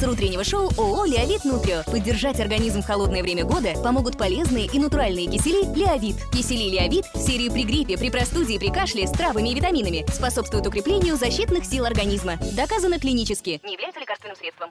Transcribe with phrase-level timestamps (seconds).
[0.00, 1.82] Спонсор утреннего шоу ООО «Леовит Нутрио».
[1.84, 6.16] Поддержать организм в холодное время года помогут полезные и натуральные кисели «Леовит».
[6.32, 10.06] Кисели «Леовит» в серии при гриппе, при простуде и при кашле с травами и витаминами
[10.10, 12.38] способствуют укреплению защитных сил организма.
[12.52, 13.60] Доказано клинически.
[13.62, 14.70] Не является лекарственным средством.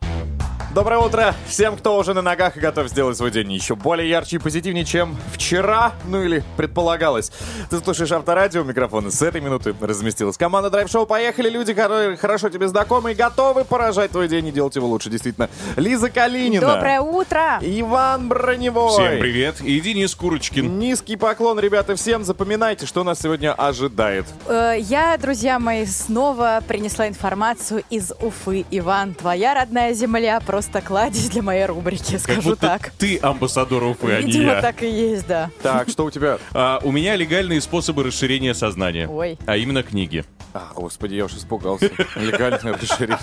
[0.80, 4.38] Доброе утро всем, кто уже на ногах и готов сделать свой день еще более ярче
[4.38, 7.34] и позитивнее, чем вчера, ну или предполагалось.
[7.70, 10.38] Ты слушаешь Авторадио, микрофон с этой минуты разместилась.
[10.38, 14.52] Команда Драйв Шоу, поехали, люди, которые хорошо тебе знакомы и готовы поражать твой день и
[14.54, 15.50] делать его лучше, действительно.
[15.76, 16.66] Лиза Калинина.
[16.66, 17.60] Доброе утро!
[17.60, 18.92] Иван Броневой.
[18.94, 19.60] Всем привет.
[19.60, 20.80] И Денис Курочкин.
[20.80, 22.24] Низкий поклон, ребята, всем.
[22.24, 24.28] Запоминайте, что нас сегодня ожидает.
[24.48, 28.66] Э, Я, друзья мои, снова принесла информацию из Уфы.
[28.72, 32.92] Иван, твоя родная земля просто кладезь для моей рубрики, Как скажу будто так.
[32.98, 34.62] ты амбассадор Уфы, а не я.
[34.62, 35.50] так и есть, да.
[35.62, 36.38] Так, что у тебя?
[36.54, 39.08] А, у меня легальные способы расширения сознания.
[39.08, 39.38] Ой.
[39.46, 40.24] А именно книги.
[40.54, 41.90] А, господи, я уж испугался.
[42.16, 43.20] Легальное расширение.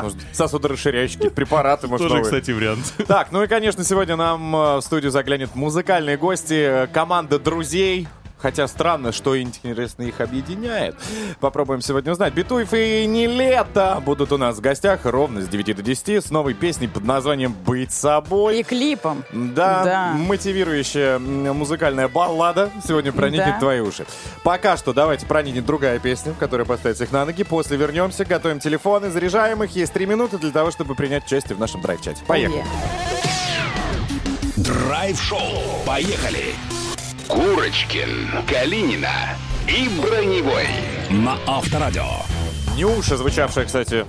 [0.00, 2.24] Может, сосудорасширяющие препараты, может, Тоже, новые.
[2.24, 2.92] кстати, вариант.
[3.06, 8.08] Так, ну и, конечно, сегодня нам э, в студию заглянет музыкальные гости, э, команда друзей.
[8.44, 10.96] Хотя странно, что интересно их объединяет.
[11.40, 12.34] Попробуем сегодня узнать.
[12.34, 16.52] Битуев и Нилета будут у нас в гостях ровно с 9 до 10 с новой
[16.52, 18.60] песней под названием «Быть собой».
[18.60, 19.24] И клипом.
[19.32, 20.12] Да, Да.
[20.12, 23.56] мотивирующая музыкальная баллада сегодня проникнет Да.
[23.56, 24.04] в твои уши.
[24.42, 27.44] Пока что давайте проникнет другая песня, которая поставит всех на ноги.
[27.44, 29.70] После вернемся, готовим телефоны, заряжаем их.
[29.74, 32.22] Есть три минуты для того, чтобы принять участие в нашем драйв-чате.
[32.26, 32.62] Поехали.
[34.58, 35.38] Драйв-шоу.
[35.86, 36.54] Поехали.
[37.28, 39.36] Курочкин, Калинина
[39.66, 40.66] и Броневой.
[41.10, 42.04] На Авторадио.
[42.76, 44.04] Нюша, звучавшая, кстати,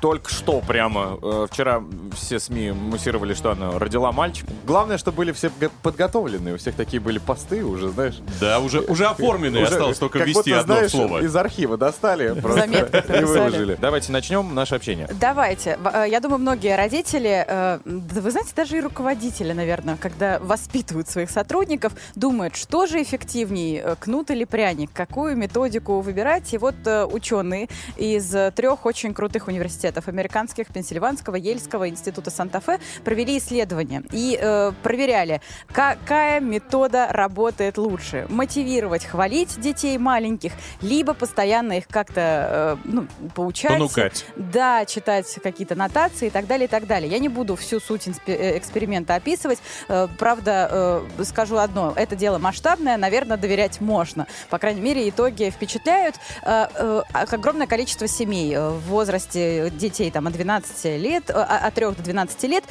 [0.00, 1.18] только что прямо.
[1.22, 1.82] Э, Вчера
[2.14, 4.50] все СМИ муссировали, что она родила мальчика.
[4.66, 5.50] Главное, что были все
[5.82, 6.54] подготовленные.
[6.54, 8.20] У всех такие были посты уже, знаешь.
[8.40, 11.18] Да, уже, уже оформленный, Уже осталось только ввести будто, одно знаешь, слово.
[11.22, 13.78] из архива достали просто Заметки и выложили.
[13.80, 15.08] Давайте начнем наше общение.
[15.20, 15.78] Давайте.
[15.92, 21.08] Э, Я думаю, многие родители, э, да вы знаете, даже и руководители, наверное, когда воспитывают
[21.08, 26.52] своих сотрудников, думают, что же эффективнее, э, кнут или пряник, какую методику выбирать.
[26.54, 29.67] И вот э, ученые из э, трех очень крутых университетов,
[30.06, 35.40] американских, Пенсильванского, Ельского, Института Санта-Фе, провели исследование и э, проверяли,
[35.72, 38.26] какая метода работает лучше.
[38.28, 43.72] Мотивировать, хвалить детей маленьких, либо постоянно их как-то э, ну, поучать.
[43.72, 44.26] Понукать.
[44.36, 47.10] Да, читать какие-то нотации и так далее, и так далее.
[47.10, 49.58] Я не буду всю суть э, эксперимента описывать.
[49.88, 51.92] Э, Правда, э, скажу одно.
[51.94, 54.26] Это дело масштабное, наверное, доверять можно.
[54.50, 56.16] По крайней мере, итоги впечатляют.
[56.42, 61.74] Э, э, Огромное количество семей э, в возрасте детей там, от 12 лет, э, от
[61.74, 62.64] 3 до 12 лет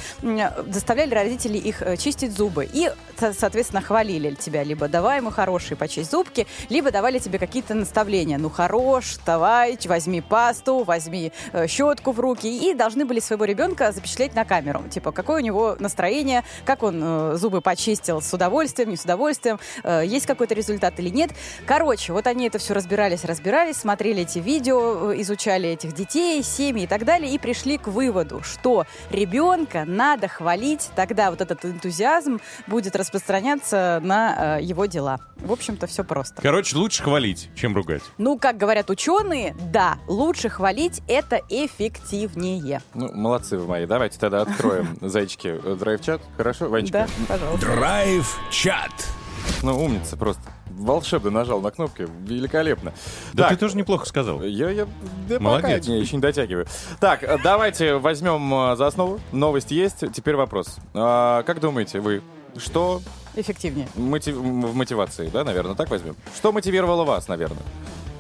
[0.68, 2.68] заставляли родителей их э, чистить зубы.
[2.72, 4.64] И, со- соответственно, хвалили тебя.
[4.64, 8.38] Либо давай ему хорошие почисть зубки, либо давали тебе какие-то наставления.
[8.38, 12.48] Ну, хорош, давай, возьми пасту, возьми э, щетку в руки.
[12.48, 14.84] И должны были своего ребенка запечатлеть на камеру.
[14.90, 20.26] Типа, какое у него настроение, как он зубы почистил с удовольствием, не с удовольствием, есть
[20.26, 21.32] какой-то результат или нет.
[21.66, 26.88] Короче, вот они это все разбирались, разбирались, смотрели эти видео, изучали этих детей, семьи и
[26.88, 32.96] так далее, и пришли к выводу, что ребенка надо хвалить, тогда вот этот энтузиазм будет
[32.96, 35.20] распространяться на э, его дела.
[35.38, 36.42] В общем-то, все просто.
[36.42, 38.02] Короче, лучше хвалить, чем ругать.
[38.18, 42.82] Ну, как говорят ученые, да, лучше хвалить это эффективнее.
[42.94, 43.86] Ну, молодцы вы мои.
[43.86, 46.22] Давайте тогда откроем, зайчики, э, драйв-чат.
[46.36, 47.08] Хорошо, Ванечка?
[47.08, 47.66] Да, пожалуйста.
[47.66, 48.92] Драйв-чат.
[49.64, 50.42] Ну, умница просто.
[50.78, 52.08] Волшебно нажал на кнопки.
[52.26, 52.94] Великолепно.
[53.34, 54.42] Да Так, ты тоже неплохо сказал.
[54.44, 54.88] Я, я
[55.28, 55.86] да Молодец.
[55.86, 56.68] пока не, еще не дотягиваю.
[57.00, 59.20] Так, э, давайте возьмем э, за основу.
[59.32, 60.04] Новость есть.
[60.14, 60.78] Теперь вопрос.
[60.94, 62.22] А, как думаете вы,
[62.58, 63.02] что
[63.36, 63.88] Эффективнее.
[63.96, 66.16] мотив- в мотивации, да, наверное, так возьмем?
[66.36, 67.64] Что мотивировало вас, наверное?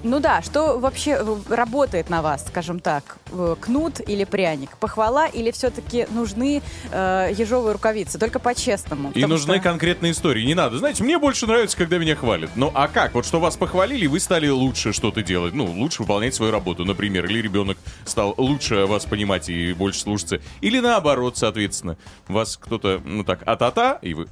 [0.07, 4.77] Ну да, что вообще э, работает на вас, скажем так, э, кнут или пряник?
[4.77, 6.61] Похвала или все-таки нужны
[6.91, 8.17] э, ежовые рукавицы?
[8.17, 9.11] Только по-честному.
[9.11, 10.45] И нужны что- конкретные истории.
[10.45, 10.77] Не надо.
[10.77, 12.51] Знаете, мне больше нравится, когда меня хвалят.
[12.55, 13.13] Ну а как?
[13.15, 15.53] Вот что вас похвалили, вы стали лучше что-то делать.
[15.53, 17.25] Ну, лучше выполнять свою работу, например.
[17.25, 20.39] Или ребенок стал лучше вас понимать и больше слушаться.
[20.61, 21.97] Или наоборот, соответственно.
[22.29, 24.27] Вас кто-то, ну так, а-та-та, и вы...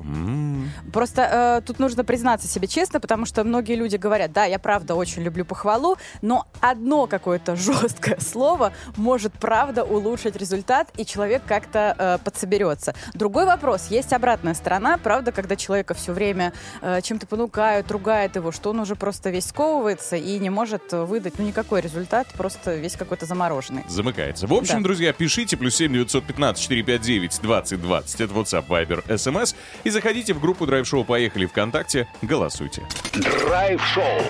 [0.66, 0.92] «М-м-м».
[0.92, 4.96] Просто э, тут нужно признаться себе честно, потому что многие люди говорят, да, я правда
[4.96, 11.96] очень люблю похвалу, но одно какое-то жесткое слово может правда улучшить результат, и человек как-то
[11.98, 12.94] э, подсоберется.
[13.14, 18.52] Другой вопрос, есть обратная сторона, правда, когда человека все время э, чем-то понукают, ругают его,
[18.52, 22.94] что он уже просто весь сковывается и не может выдать ну, никакой результат, просто весь
[22.96, 23.84] какой-то замороженный.
[23.90, 24.48] замыкается.
[24.48, 24.84] В общем, Да.
[24.84, 28.20] друзья, пишите плюс 7 915 459 2020.
[28.22, 29.56] Это WhatsApp, Viber, SMS.
[29.84, 32.08] И заходите в группу Драйв Шоу Поехали ВКонтакте.
[32.22, 32.84] Голосуйте.
[33.14, 34.22] Драйв-шоу.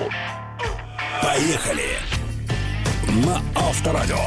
[1.21, 1.97] Поехали.
[3.25, 4.17] На Авторадио.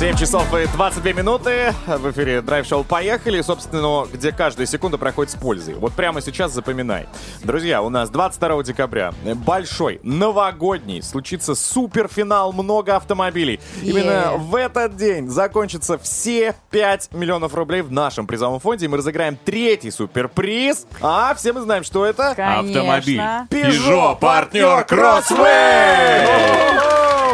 [0.00, 1.74] 7 часов и 22 минуты.
[1.86, 3.42] В эфире драйв-шоу «Поехали».
[3.42, 5.74] Собственно, где каждая секунда проходит с пользой.
[5.74, 7.06] Вот прямо сейчас запоминай.
[7.44, 9.12] Друзья, у нас 22 декабря
[9.44, 13.60] большой, новогодний, случится суперфинал, много автомобилей.
[13.82, 18.86] Именно в этот день закончатся все 5 миллионов рублей в нашем призовом фонде.
[18.86, 20.86] И мы разыграем третий суперприз.
[21.02, 22.32] А все мы знаем, что это...
[22.34, 22.80] Конечно.
[22.80, 23.20] Автомобиль.
[23.50, 26.20] Peugeot партнер Crossway!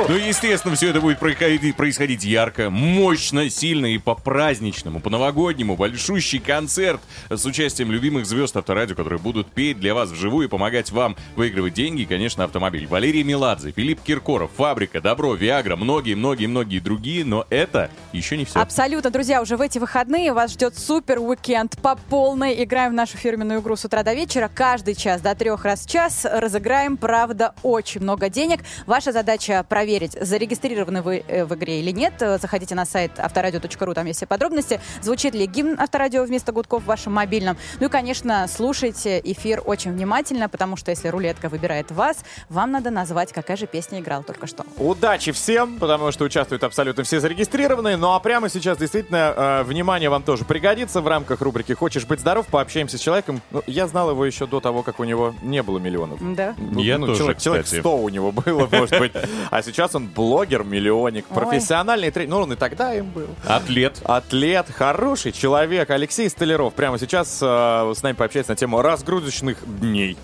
[0.08, 5.74] Ну, естественно, все это будет происходить, происходить ярко, мощно, сильно и по-праздничному, по-новогоднему.
[5.74, 7.00] Большущий концерт
[7.30, 11.74] с участием любимых звезд авторадио, которые будут петь для вас вживую и помогать вам выигрывать
[11.74, 12.86] деньги и, конечно, автомобиль.
[12.86, 18.60] Валерий Меладзе, Филипп Киркоров, Фабрика, Добро, Виагра, многие-многие-многие другие, но это еще не все.
[18.60, 22.62] Абсолютно, друзья, уже в эти выходные вас ждет супер уикенд по полной.
[22.62, 24.50] Играем в нашу фирменную игру с утра до вечера.
[24.54, 28.60] Каждый час до трех раз в час разыграем, правда, очень много денег.
[28.86, 29.85] Ваша задача проверить,
[30.20, 32.14] зарегистрированы вы э, в игре или нет.
[32.20, 34.80] Э, Заходите на сайт авторадио.ру, там есть все подробности.
[35.02, 37.56] Звучит ли гимн авторадио вместо гудков в вашем мобильном.
[37.80, 42.18] Ну и, конечно, слушайте эфир очень внимательно, потому что если рулетка выбирает вас,
[42.48, 44.64] вам надо назвать, какая же песня играла только что.
[44.78, 47.96] Удачи всем, потому что участвуют абсолютно все зарегистрированные.
[47.96, 52.20] Ну а прямо сейчас действительно э, внимание вам тоже пригодится в рамках рубрики «Хочешь быть
[52.20, 53.40] здоров?» Пообщаемся с человеком.
[53.50, 56.18] Ну, я знал его еще до того, как у него не было миллионов.
[56.34, 56.54] Да?
[56.58, 57.80] Ну, Я ну, тоже, человек, человек кстати.
[57.80, 59.12] 100 у него было, может быть.
[59.50, 61.34] А сейчас он блогер-миллионник, Ой.
[61.34, 62.30] профессиональный тренер.
[62.30, 63.28] Ну, он и тогда им был.
[63.46, 64.00] Атлет.
[64.04, 65.90] Атлет, хороший человек.
[65.90, 70.16] Алексей Столяров прямо сейчас э, с нами пообщается на тему разгрузочных дней.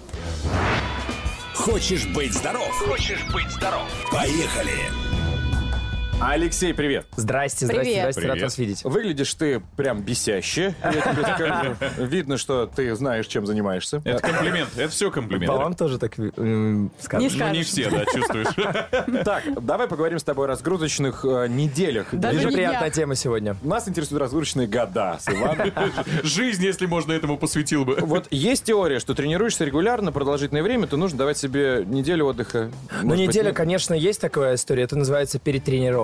[1.55, 2.69] Хочешь быть здоров?
[2.89, 3.89] Хочешь быть здоров?
[4.11, 5.22] Поехали!
[6.25, 7.07] Алексей, привет.
[7.17, 8.03] Здрасте, здрасте, Привет.
[8.13, 8.45] здрасте, рад Привет.
[8.45, 8.85] вас видеть.
[8.85, 10.73] Выглядишь ты прям бесяще.
[10.83, 11.77] Я тебе скажу.
[12.07, 14.01] Видно, что ты знаешь, чем занимаешься.
[14.05, 15.51] Это комплимент, это все комплимент.
[15.51, 16.33] По вам тоже так сказано.
[16.37, 17.67] Не Ну, не скажешь.
[17.67, 18.47] все, да, чувствуешь.
[19.25, 22.07] Так, давай поговорим с тобой о разгрузочных э, неделях.
[22.13, 23.57] Даже не приятная тема сегодня.
[23.63, 25.73] Нас интересуют разгрузочные года с Иваном.
[26.23, 27.97] Жизнь, если можно, этому посвятил бы.
[28.01, 32.71] Вот есть теория, что тренируешься регулярно, продолжительное время, то нужно давать себе неделю отдыха.
[33.03, 33.57] Ну, Может быть, неделя, нет?
[33.57, 34.85] конечно, есть такая история.
[34.85, 35.39] Это называется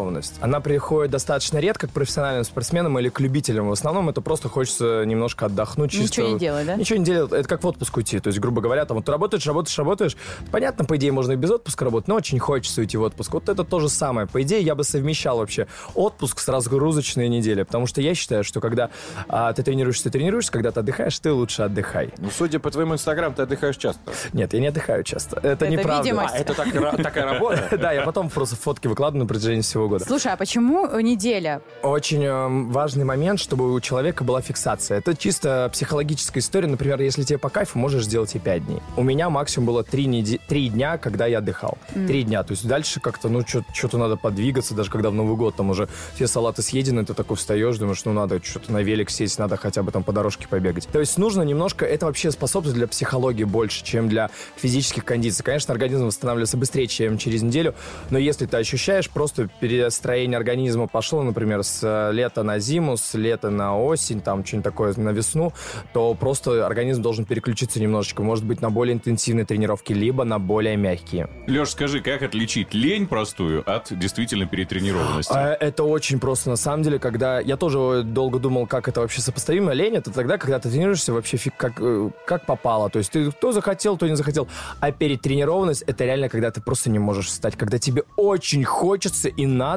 [0.08, 0.34] перетренированность.
[0.40, 3.68] Она приходит достаточно редко к профессиональным спортсменам или к любителям.
[3.68, 5.92] В основном это просто хочется немножко отдохнуть.
[5.92, 6.76] Ничего чисто- не делать, да?
[6.76, 7.32] Ничего не делать.
[7.32, 8.18] Это как в отпуск уйти.
[8.20, 10.16] То есть, грубо говоря, там вот ты работаешь, работаешь, работаешь.
[10.50, 13.32] Понятно, по идее, можно и без отпуска работать, но очень хочется уйти в отпуск.
[13.34, 14.26] Вот это то же самое.
[14.26, 17.64] По идее, я бы совмещал вообще отпуск с разгрузочной неделей.
[17.64, 18.90] Потому что я считаю, что когда
[19.28, 22.12] а, ты тренируешься, ты тренируешься, когда ты отдыхаешь, ты лучше отдыхай.
[22.18, 24.00] Ну, судя по твоему инстаграм, ты отдыхаешь часто.
[24.32, 25.36] Нет, я не отдыхаю часто.
[25.38, 26.02] Это, Это неправда.
[26.02, 26.34] видимость.
[26.34, 26.72] А, это так
[27.02, 27.68] такая работа?
[27.78, 29.97] Да, я потом просто фотки выкладываю на протяжении всего года.
[30.06, 31.60] Слушай, а почему э, неделя?
[31.82, 34.98] Очень эм, важный момент, чтобы у человека была фиксация.
[34.98, 36.66] Это чисто психологическая история.
[36.68, 38.80] Например, если тебе по кайфу, можешь сделать и 5 дней.
[38.96, 41.78] У меня максимум было 3, неде- три дня, когда я отдыхал.
[41.94, 42.42] Три дня.
[42.42, 45.88] То есть дальше как-то, ну, что-то надо подвигаться, даже когда в Новый год там уже
[46.14, 49.82] все салаты съедены, ты такой встаешь, думаешь, ну, надо что-то на велик сесть, надо хотя
[49.82, 50.86] бы там по дорожке побегать.
[50.88, 55.44] То есть нужно немножко, это вообще способствует для психологии больше, чем для физических кондиций.
[55.44, 57.74] Конечно, организм восстанавливается быстрее, чем через неделю,
[58.10, 59.48] но если ты ощущаешь, просто
[59.88, 64.64] перестроение организма пошло, например, с э, лета на зиму, с лета на осень, там что-нибудь
[64.64, 65.52] такое на весну,
[65.94, 70.76] то просто организм должен переключиться немножечко, может быть, на более интенсивные тренировки, либо на более
[70.76, 71.30] мягкие.
[71.46, 75.32] Леш, скажи, как отличить лень простую от действительно перетренированности?
[75.34, 77.40] А, Это очень просто, на самом деле, когда...
[77.40, 79.72] Я тоже долго думал, как это вообще сопоставимо.
[79.72, 82.90] Лень— это тогда, когда ты тренируешься вообще фиг как, э, как попало.
[82.90, 84.48] То есть ты то захотел, то не захотел.
[84.80, 87.56] А перетренированность— это реально, когда ты просто не можешь встать.
[87.56, 89.67] Когда тебе очень хочется и надо,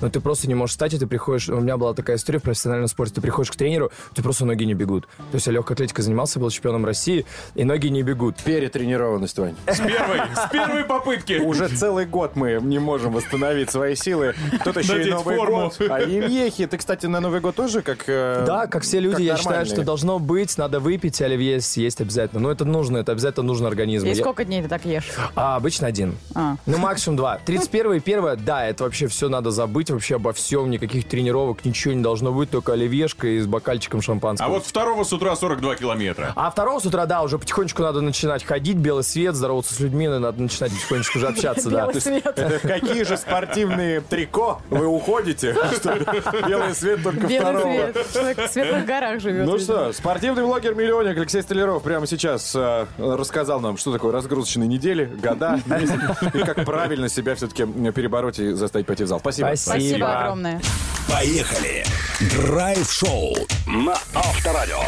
[0.00, 1.48] но ты просто не можешь встать, и ты приходишь...
[1.48, 3.14] У меня была такая история в профессиональном спорте.
[3.14, 5.06] Ты приходишь к тренеру, у тебя просто ноги не бегут.
[5.30, 8.36] То есть я легкой атлетикой занимался, был чемпионом России, и ноги не бегут.
[8.44, 9.54] Перетренированность, Вань.
[9.66, 11.34] С первой, с первой попытки.
[11.40, 14.34] Уже целый год мы не можем восстановить свои силы.
[14.64, 15.72] Тут еще и Новый форму.
[15.78, 15.90] год.
[15.90, 18.04] А имьехи, ты, кстати, на Новый год тоже как...
[18.08, 22.00] э, Да, как все люди, как я считаю, что должно быть, надо выпить, оливье съесть
[22.00, 22.40] обязательно.
[22.40, 24.10] Но это нужно, это обязательно нужно организму.
[24.10, 25.10] И сколько дней ты так ешь?
[25.34, 26.16] А, обычно один.
[26.34, 26.56] А.
[26.66, 27.38] Ну, максимум два.
[27.44, 31.94] 31 и 1, да, это вообще все надо забыть, вообще обо всем, никаких тренировок, ничего
[31.94, 34.48] не должно быть, только оливьешка и с бокальчиком шампанского.
[34.48, 36.32] А вот второго с утра 42 километра.
[36.36, 40.08] А второго с утра, да, уже потихонечку надо начинать ходить, белый свет, здороваться с людьми,
[40.08, 41.86] надо начинать потихонечку уже общаться, да.
[42.62, 45.54] Какие же спортивные трико вы уходите?
[45.76, 45.98] Что
[46.46, 47.72] Белый свет только Белый второго.
[47.72, 48.06] свет.
[48.12, 49.46] Человек в светлых горах живет.
[49.46, 55.04] Ну что, спортивный блогер-миллионник Алексей Столяров прямо сейчас э, рассказал нам, что такое разгрузочные недели,
[55.22, 55.60] года,
[56.34, 59.17] и как правильно себя все-таки перебороть и заставить пойти в зал.
[59.18, 59.46] Спасибо.
[59.46, 59.72] Спасибо.
[59.72, 60.60] Спасибо огромное.
[61.08, 61.84] Поехали!
[62.20, 63.34] Драйв-шоу
[63.66, 64.80] на Авторадио.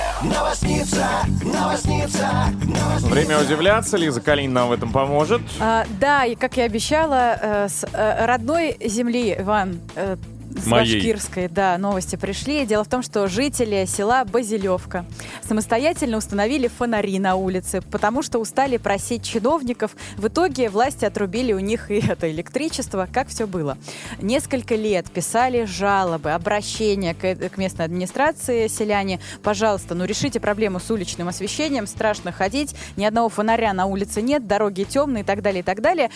[3.08, 3.96] Время удивляться.
[3.96, 5.40] Лиза Калинина нам в этом поможет.
[5.60, 10.16] А, да, и как я обещала, э, с э, родной земли, Иван, э,
[10.50, 10.96] С Моей.
[10.96, 12.66] Башкирской, да, новости пришли.
[12.66, 15.04] Дело в том, что жители села Базилевка
[15.46, 19.96] самостоятельно установили фонари на улице, потому что устали просить чиновников.
[20.16, 23.08] В итоге власти отрубили у них и это электричество.
[23.12, 23.78] Как все было?
[24.20, 29.20] Несколько лет писали жалобы, обращения к, к местной администрации селяне.
[29.42, 31.86] Пожалуйста, ну решите проблему с уличным освещением.
[31.86, 35.80] Страшно ходить, ни одного фонаря на улице нет, дороги темные и так далее, и так
[35.80, 36.10] далее.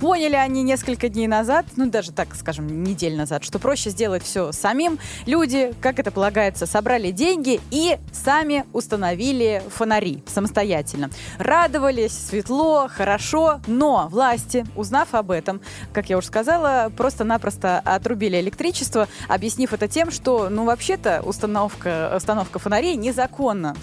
[0.00, 4.50] Поняли они несколько дней назад, ну даже так скажем, недель назад, что проще сделать все
[4.50, 4.98] самим.
[5.26, 11.10] Люди, как это полагается, собрали деньги и сами установили фонари самостоятельно.
[11.36, 15.60] Радовались, светло, хорошо, но власти, узнав об этом,
[15.92, 22.58] как я уже сказала, просто-напросто отрубили электричество, объяснив это тем, что, ну вообще-то установка, установка
[22.58, 23.76] фонарей незаконна,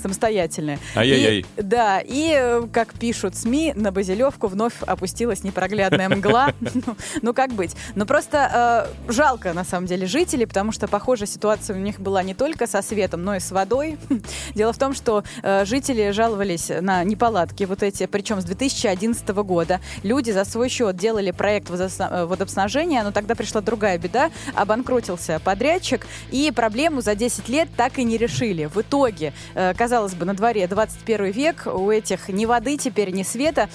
[0.00, 0.78] самостоятельная.
[0.94, 1.44] Ай-яй-яй.
[1.56, 6.52] Да, и, э, как пишут СМИ, на Базилевку вновь опустилась непроглядная мгла.
[6.86, 7.74] Ну, Ну, как быть?
[7.94, 12.22] Но просто э, жалко, на самом деле, жителей, потому что, похоже, ситуация у них была
[12.22, 13.98] не только со светом, но и с водой.
[14.54, 19.80] Дело в том, что э, жители жаловались на неполадки вот эти, причем с 2011 года.
[20.02, 26.06] Люди за свой счет делали проект э, водоснабжения, но тогда пришла другая беда, обанкротился подрядчик,
[26.30, 28.66] и проблему за 10 лет так и не решили.
[28.66, 33.68] В итоге, казалось бы, на дворе 21 век, у этих ни воды теперь, ни света.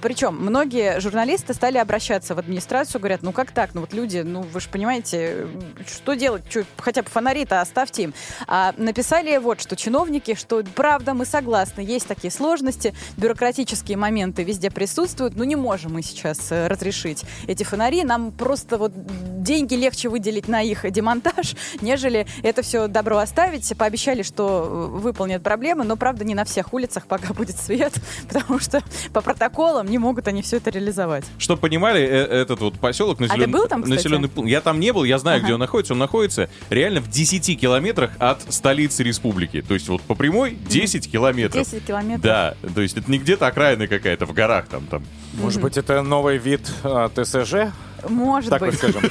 [0.00, 1.19] Причем многие журналисты
[1.54, 5.46] стали обращаться в администрацию, говорят, ну как так, ну вот люди, ну вы же понимаете,
[5.86, 8.14] что делать, Чё, хотя бы фонари-то оставьте им.
[8.46, 14.70] А написали вот, что чиновники, что правда, мы согласны, есть такие сложности, бюрократические моменты везде
[14.70, 18.92] присутствуют, но не можем мы сейчас э, разрешить эти фонари, нам просто вот
[19.42, 23.76] деньги легче выделить на их демонтаж, нежели это все добро оставить.
[23.76, 27.92] Пообещали, что э, выполнят проблемы, но, правда, не на всех улицах пока будет свет,
[28.28, 31.09] потому что по протоколам не могут они все это реализовать.
[31.38, 32.06] Чтоб понимали, э,
[32.42, 33.42] этот вот поселок населен...
[33.42, 33.96] А ты был там, кстати?
[33.98, 34.50] населенный пункт.
[34.50, 35.44] Я там не был, я знаю, Ага.
[35.46, 35.92] где он находится.
[35.94, 39.62] Он находится реально в 10 километрах от столицы республики.
[39.62, 41.68] То есть вот по прямой 10 километров.
[41.68, 42.22] 10 километров.
[42.22, 44.86] Да, то есть это не где-то окраина какая-то в горах там.
[44.86, 45.02] там.
[45.34, 47.72] Может быть, это новый вид а, ТСЖ?
[48.08, 48.76] Может Так быть.
[48.76, 49.02] скажем.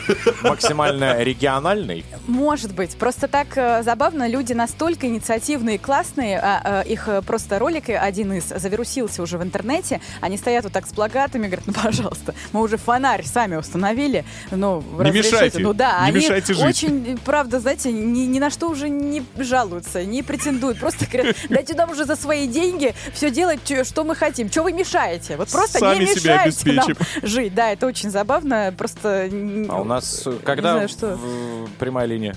[0.41, 2.03] Максимально региональный.
[2.25, 2.97] Может быть.
[2.97, 4.27] Просто так э, забавно.
[4.27, 6.39] Люди настолько инициативные и классные.
[6.41, 10.01] а, э, их э, просто ролик один из завирусился уже в интернете.
[10.21, 14.25] Они стоят вот так с плакатами, говорят, ну, пожалуйста, мы уже фонарь сами установили.
[14.49, 15.35] Ну, Не разрешите».
[15.35, 16.63] мешайте, Ну да, не они мешайте жить.
[16.65, 20.79] очень, правда, знаете, ни, ни на что уже не жалуются, не претендуют.
[20.79, 24.49] Просто говорят, дайте нам уже за свои деньги все делать, что мы хотим.
[24.49, 25.38] Что вы мешаете?
[25.38, 26.95] Вот просто Сами не себя обеспечим.
[27.23, 27.53] жить.
[27.53, 28.73] Да, это очень забавно.
[28.77, 29.29] Просто...
[29.69, 31.15] А у нас э, когда знаю, что.
[31.15, 32.35] в- прямая линия?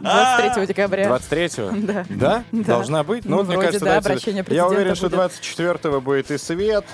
[0.00, 1.08] 23 декабря.
[1.08, 1.86] 23-го?
[1.86, 2.04] Да.
[2.08, 2.44] Да?
[2.52, 3.24] Должна быть?
[3.24, 5.32] Ну, мне кажется, да, давайте- обращение Я уверен, что будет.
[5.42, 6.84] 24-го будет и свет,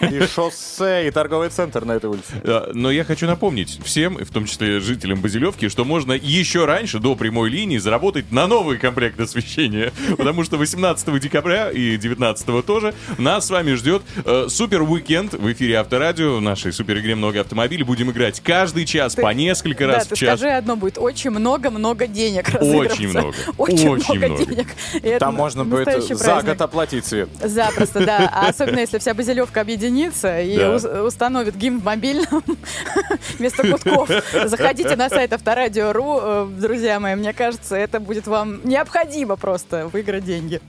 [0.00, 2.72] и шоссе, и торговый центр на этой улице.
[2.74, 7.14] Но я хочу напомнить всем, в том числе жителям Базилевки, что можно еще раньше, до
[7.16, 9.92] прямой линии, заработать на новый комплект освещения.
[10.16, 15.52] Потому что 18 декабря и 19 тоже нас с вами ждет э, супер уикенд в
[15.52, 16.36] эфире Авторадио.
[16.36, 20.38] В нашей супер игре «Много автомобилей» будем играть каждый час по несколько раз в час.
[20.38, 22.48] скажи одно, будет очень много-много денег.
[22.60, 23.34] Очень много.
[23.58, 24.44] Очень, Очень много, много.
[24.46, 24.66] денег.
[24.94, 26.48] И Там можно будет за праздник.
[26.50, 27.28] год оплатить свет.
[27.42, 28.30] Запросто, да.
[28.32, 30.74] А особенно, если вся Базилевка объединится и Да.
[30.76, 32.42] ус- установит гимн в мобильном
[33.38, 34.08] вместо гудков.
[34.44, 37.14] Заходите на сайт Авторадио.ру, э, друзья мои.
[37.14, 40.60] Мне кажется, это будет вам необходимо просто выиграть деньги.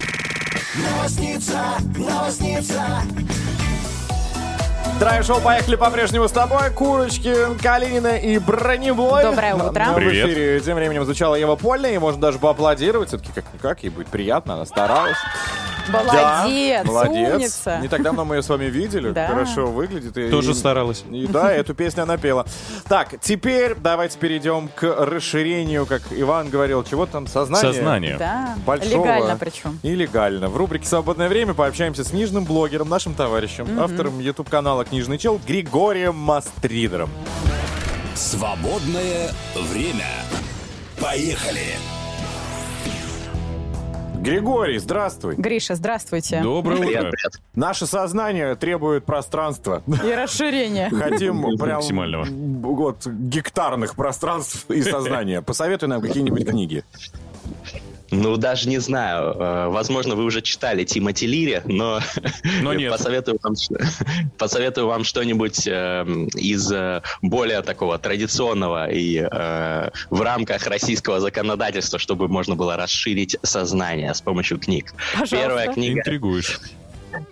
[4.99, 6.69] Драйв-шоу «Поехали» по-прежнему с тобой.
[6.69, 9.23] Курочкин, Калинина и Броневой.
[9.23, 9.85] Доброе утро.
[9.91, 10.29] В Привет.
[10.29, 13.09] эфире тем временем звучала Ева Польна, и можно даже поаплодировать.
[13.09, 15.17] Все-таки как-никак, ей будет приятно, она старалась.
[15.89, 17.33] Молодец, Да, молодец.
[17.35, 17.79] умница.
[17.81, 19.11] Не так давно мы ее с вами видели.
[19.11, 19.27] Да.
[19.27, 20.17] Хорошо выглядит.
[20.17, 21.03] И- Тоже и- старалась.
[21.11, 22.45] И да, эту песню она пела.
[22.87, 27.73] Так, теперь давайте перейдем к расширению, как Иван говорил, чего там, сознание?
[27.73, 28.17] Сознание.
[28.17, 29.79] Да, Большого легально причем.
[29.83, 30.49] И легально.
[30.49, 36.15] В рубрике «Свободное время» пообщаемся с книжным блогером, нашим товарищем, автором YouTube-канала «Книжный чел» Григорием
[36.15, 37.09] Мастридером.
[38.15, 40.05] Свободное время.
[41.01, 41.75] Поехали.
[44.23, 45.35] Григорий, здравствуй.
[45.35, 46.41] Гриша, здравствуйте.
[46.41, 47.11] Доброе утро.
[47.55, 49.83] Наше сознание требует пространства.
[49.85, 50.89] И расширение.
[50.89, 52.25] Хотим прям Максимального.
[52.29, 55.41] вот, гектарных пространств и сознания.
[55.41, 56.85] Посоветуй нам какие-нибудь книги.
[58.13, 59.35] Ну, даже не знаю.
[59.37, 61.99] Э, Возможно, вы уже читали Тимоти Лири, но,
[62.61, 62.91] Но нет.
[62.91, 63.53] посоветую вам,
[64.37, 66.05] посоветую вам что-нибудь э,
[66.35, 73.37] из э, более такого традиционного и э, в рамках российского законодательства, чтобы можно было расширить
[73.43, 74.93] сознание с помощью книг.
[75.13, 75.35] Пожалуйста.
[75.37, 76.59] Первая книга Интригуешь.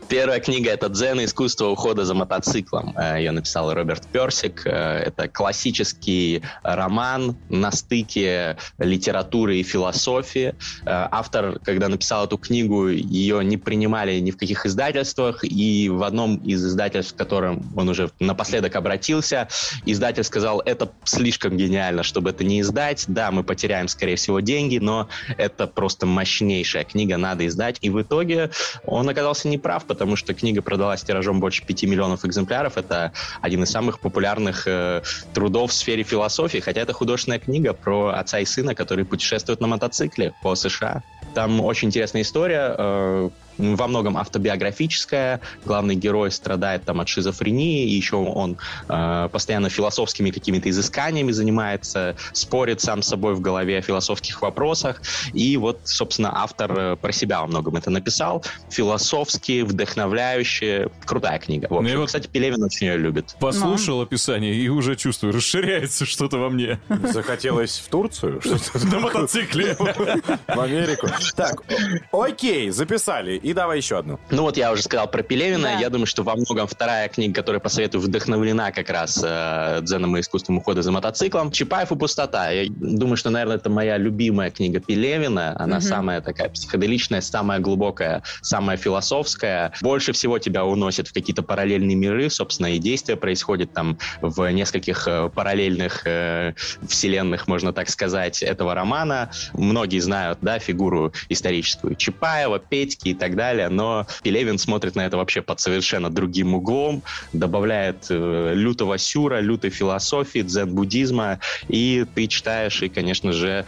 [0.10, 1.24] Первая книга— это «Дзен.
[1.24, 2.94] Искусство ухода за мотоциклом».
[2.98, 4.66] Э, Ее написал Роберт Персик.
[4.66, 10.56] Э, Это классический роман на стыке литературы и философии.
[10.86, 16.04] Э, Автор, когда написал эту книгу, ее не принимали ни в каких издательствах, и в
[16.04, 19.48] одном из издательств, к которым он уже напоследок обратился,
[19.86, 23.06] издатель сказал, это слишком гениально, чтобы это не издать.
[23.08, 25.08] Да, мы потеряем, скорее всего, деньги, но
[25.38, 27.78] это просто мощнейшая книга, надо издать.
[27.82, 28.52] И в итоге
[28.86, 32.78] он оказался неправ, потому что книга продалась тиражом больше 5 миллионов экземпляров.
[32.78, 35.02] Это один из самых популярных э,
[35.34, 39.68] трудов в сфере философии, хотя это художественная книга про отца и сына, которые путешествуют на
[39.68, 41.04] мотоцикле по США.
[41.34, 43.30] Там очень интересная история, э,
[43.62, 45.42] во многом автобиографическая.
[45.66, 48.58] Главный герой страдает там от шизофрении, и еще он
[48.90, 55.02] э, постоянно философскими какими-то изысканиями занимается, спорит сам с собой в голове о философских вопросах.
[55.34, 58.44] И вот, собственно, автор э, про себя во многом это написал.
[58.70, 61.68] Философски, вдохновляющая, крутая книга.
[61.70, 63.36] В Ну и общем, вот- кстати, Пелевин очень ее любит.
[63.40, 66.80] Послушал описание и уже чувствую, расширяется что-то во мне.
[67.04, 68.42] Захотелось в Турцию?
[68.92, 69.76] На мотоцикле.
[70.48, 71.08] в Америку.
[71.36, 71.64] Так,
[72.12, 73.36] окей, записали.
[73.38, 74.20] И давай еще одну.
[74.30, 75.64] Ну вот я уже сказал про Пелевина.
[75.64, 75.80] Да.
[75.80, 80.22] Я думаю, что во многом вторая книга, которую посоветую, вдохновлена как раз э, дзеном и
[80.22, 81.52] искусством ухода за мотоциклом.
[81.52, 82.50] Чапаев и пустота.
[82.52, 85.56] Я думаю, что, наверное, это моя любимая книга Пелевина.
[85.60, 89.74] Она самая такая психоделичная, самая глубокая, самая философская.
[89.82, 92.30] Больше всего тебя уносит в какие-то параллельные миры.
[92.30, 96.54] Собственно, и действие происходит там в нескольких э, параллельных э,
[96.88, 99.32] вселенных, можно так сказать, этого романа.
[99.54, 105.18] Многие знают, да, фигуру историческую Чапаева, Петьки и так далее, но Пелевин смотрит на это
[105.18, 112.82] вообще под совершенно другим углом, добавляет э, лютого сюра, лютой философии, дзен-буддизма, и ты читаешь,
[112.82, 113.66] и, конечно же,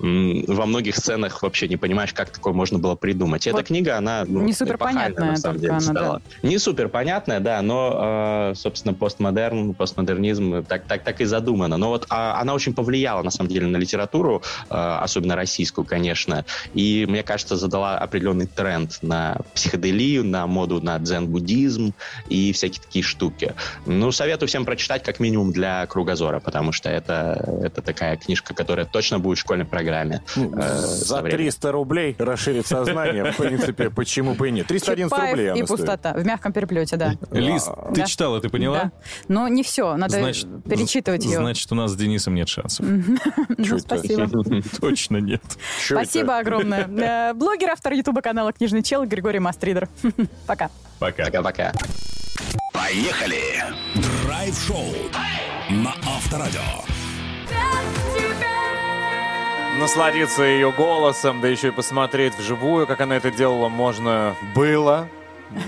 [0.00, 3.46] м, во многих сценах вообще не понимаешь, как такое можно было придумать.
[3.46, 6.22] Эта Вот книга, она ну, не эпохальная, суперпонятная на самом только деле, она, стала.
[6.42, 11.76] Не супер понятная, да, но, э, собственно, постмодерн, постмодернизм так, так, так и задумано.
[11.76, 16.44] Но вот а, она очень повлияла, на самом деле, на литературу, э, особенно российскую, конечно.
[16.72, 21.92] И, мне кажется, задала определенный тренд на психоделию, на моду на дзен-буддизм
[22.28, 23.54] и всякие такие штуки.
[23.86, 28.86] Ну, советую всем прочитать как минимум для кругозора, потому что это, это такая книжка, которая
[28.86, 30.22] точно будет в школьной программе.
[30.36, 31.44] э, со За временем.
[31.44, 34.66] 300 рублей расширить сознание, в принципе, почему бы и нет.
[34.66, 36.12] 311 Чапаев рублей и пустота.
[36.14, 37.14] В мягком переплете, да.
[37.30, 37.64] Лиз,
[37.94, 38.04] ты Да.
[38.06, 38.52] читала, ты Да.
[38.52, 38.92] поняла?
[39.28, 41.38] Но не все, надо Значит, перечитывать ее.
[41.38, 42.84] Значит, у нас с Денисом нет шансов.
[42.86, 43.78] Это?
[43.78, 44.28] Спасибо.
[44.80, 45.42] Точно нет.
[45.84, 47.30] Спасибо огромное.
[47.30, 49.88] Э, Блогер, автор ютуба канала «Книжный чел» Григорий Мастридер.
[50.46, 50.70] Пока.
[51.00, 51.24] Пока.
[51.24, 51.72] Пока-пока.
[52.72, 53.42] Поехали!
[54.24, 54.86] Драйв-шоу
[55.68, 56.60] на Авторадио.
[59.80, 65.08] Насладиться ее голосом, да еще и посмотреть вживую, как она это делала, можно было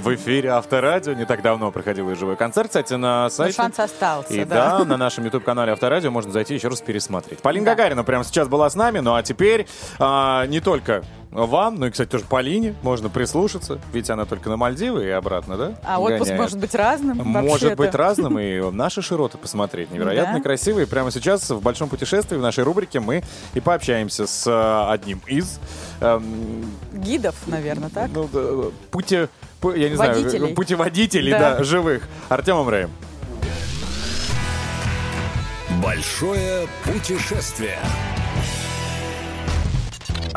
[0.03, 1.12] в эфире Авторадио.
[1.14, 3.57] Не так давно проходил ее живой концерт, кстати, на Но сайте.
[3.57, 4.79] шанс остался, И да.
[4.79, 7.40] да, на нашем YouTube-канале Авторадио можно зайти еще раз пересмотреть.
[7.40, 9.66] Полина Гагарина прямо сейчас была с нами, ну а теперь
[9.99, 14.57] а, не только вам, ну и, кстати, тоже Полине можно прислушаться, ведь она только на
[14.57, 15.72] Мальдивы и обратно, да?
[15.85, 16.40] А отпуск гоняет.
[16.40, 17.16] может быть разным.
[17.18, 20.40] Может быть разным, и наши широты посмотреть невероятно Да.
[20.40, 20.87] красивые.
[20.87, 23.22] Прямо сейчас в большом путешествии в нашей рубрике мы
[23.55, 25.59] и пообщаемся с э, одним из
[26.01, 28.09] эм, Гидов, наверное, так?
[28.14, 29.29] ну, да, пути, пу-
[29.62, 30.38] я не Водителей.
[30.38, 31.57] знаю, путеводителей, Да.
[31.57, 32.03] да, живых.
[32.29, 32.90] Артемом Рэем.
[35.83, 37.79] Большое путешествие.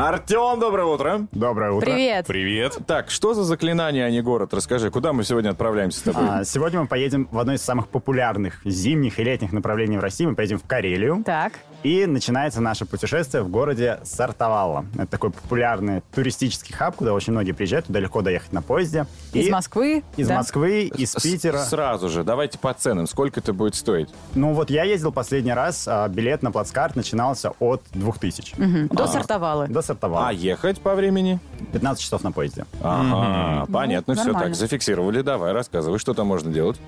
[0.02, 1.26] Артем, доброе утро.
[1.30, 1.84] Доброе утро.
[1.84, 2.26] Привет.
[2.26, 2.78] Привет.
[2.86, 4.54] Так, что за заклинание, а не город?
[4.54, 6.22] Расскажи, куда мы сегодня отправляемся с тобой?
[6.26, 10.24] А, сегодня мы поедем в одно из самых популярных зимних и летних направлений в России.
[10.24, 11.22] Мы поедем в Карелию.
[11.26, 11.52] Так.
[11.82, 14.86] И начинается наше путешествие в городе Сартовалла.
[14.94, 17.86] Это такой популярный туристический хаб, куда очень многие приезжают.
[17.86, 19.04] Туда легко доехать на поезде.
[19.34, 20.02] Из И Москвы.
[20.16, 20.36] Из да?
[20.36, 21.58] Москвы, из С- Питера.
[21.58, 23.06] Сразу же, давайте по ценам.
[23.06, 24.08] Сколько это будет стоить?
[24.34, 28.88] Ну вот я ездил последний раз, а, билет на плацкарт начинался от 2000 Мгм.
[28.88, 29.68] До Сартовалы.
[29.68, 30.28] до Сартовалла.
[30.28, 31.40] А ехать по времени?
[31.72, 32.64] 15 часов на поезде.
[32.80, 34.48] Ага, понятно, все нормально.
[34.50, 35.22] так, зафиксировали.
[35.22, 36.78] Давай, рассказывай, что там можно делать.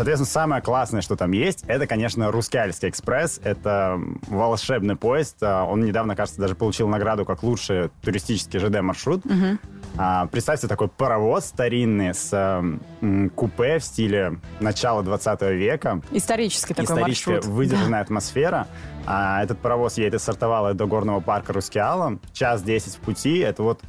[0.00, 3.38] Соответственно, самое классное, что там есть, это, конечно, Русскеальский экспресс.
[3.44, 5.36] Это волшебный поезд.
[5.42, 9.22] А, Он недавно, кажется, даже получил награду как лучший туристический ЖД-маршрут.
[9.98, 16.00] А, Представьте такой паровоз старинный с м, купе в стиле начала 20 века.
[16.12, 17.54] Исторический такой Историческая маршрут.
[17.54, 18.68] выдержанная атмосфера.
[19.04, 22.18] А этот паровоз едет из Сартовала до горного парка Рускеала.
[22.32, 23.40] Час 10 в пути.
[23.40, 23.82] Это вот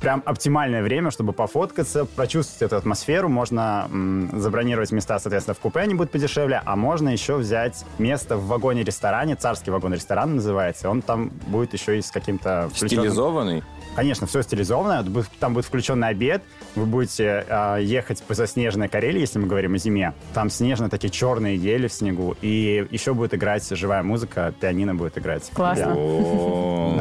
[0.00, 3.28] прям оптимальное время, чтобы пофоткаться, прочувствовать эту атмосферу.
[3.28, 8.36] Можно м, забронировать места, соответственно, в купе, они будут подешевле, а можно еще взять место
[8.36, 10.88] в вагоне-ресторане, царский вагон-ресторан называется.
[10.88, 13.62] Он там будет еще и с каким-то Стилизованный?
[13.98, 15.02] Конечно, все стилизованно.
[15.02, 16.40] Будет- Там будет включенный обед.
[16.76, 20.14] Вы будете а, ехать по заснеженной Карелии, если мы говорим о зиме.
[20.34, 22.36] Там снежные такие черные ели в снегу.
[22.40, 25.50] И еще будет играть живая музыка, пианино будет играть.
[25.52, 25.96] Классно.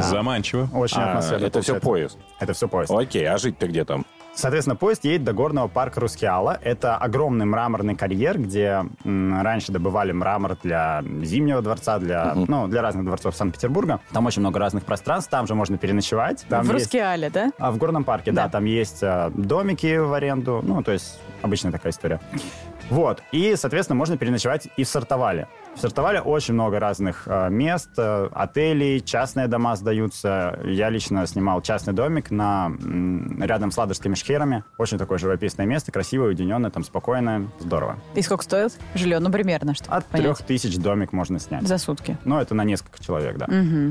[0.02, 0.72] Заманчиво.
[0.74, 2.18] Очень А, атмосферно это все поезд.
[2.40, 2.90] Это все поезд.
[2.92, 4.04] Окей, а жить-то где там?
[4.38, 6.60] Соответственно, поезд едет до горного парка Рускеала.
[6.62, 12.84] Это огромный мраморный карьер, где м, раньше добывали мрамор для Зимнего дворца, для, ну, для
[12.84, 14.00] разных дворцов Санкт-Петербурга.
[14.14, 16.46] Там очень много разных пространств, там же можно переночевать.
[16.50, 17.52] Там в есть- Рускеале, да?
[17.58, 18.50] А в горном парке, да, Да.
[18.50, 22.20] там есть э, домики в аренду, ну, то есть обычная такая история.
[22.90, 25.48] Вот, и, соответственно, можно переночевать и в Сартовале.
[25.76, 30.58] В Сартовале очень много разных э, мест, э, отелей, частные дома сдаются.
[30.64, 34.64] Я лично снимал частный домик на, м, рядом с Ладожскими шхерами.
[34.78, 37.98] Очень такое живописное место, красивое, уединенное, там спокойное, здорово.
[38.16, 39.20] И сколько стоит жилье?
[39.20, 41.68] Ну, примерно, чтобы От трех тысяч домик можно снять.
[41.68, 42.18] За сутки.
[42.24, 43.48] Ну, это на несколько человек, да.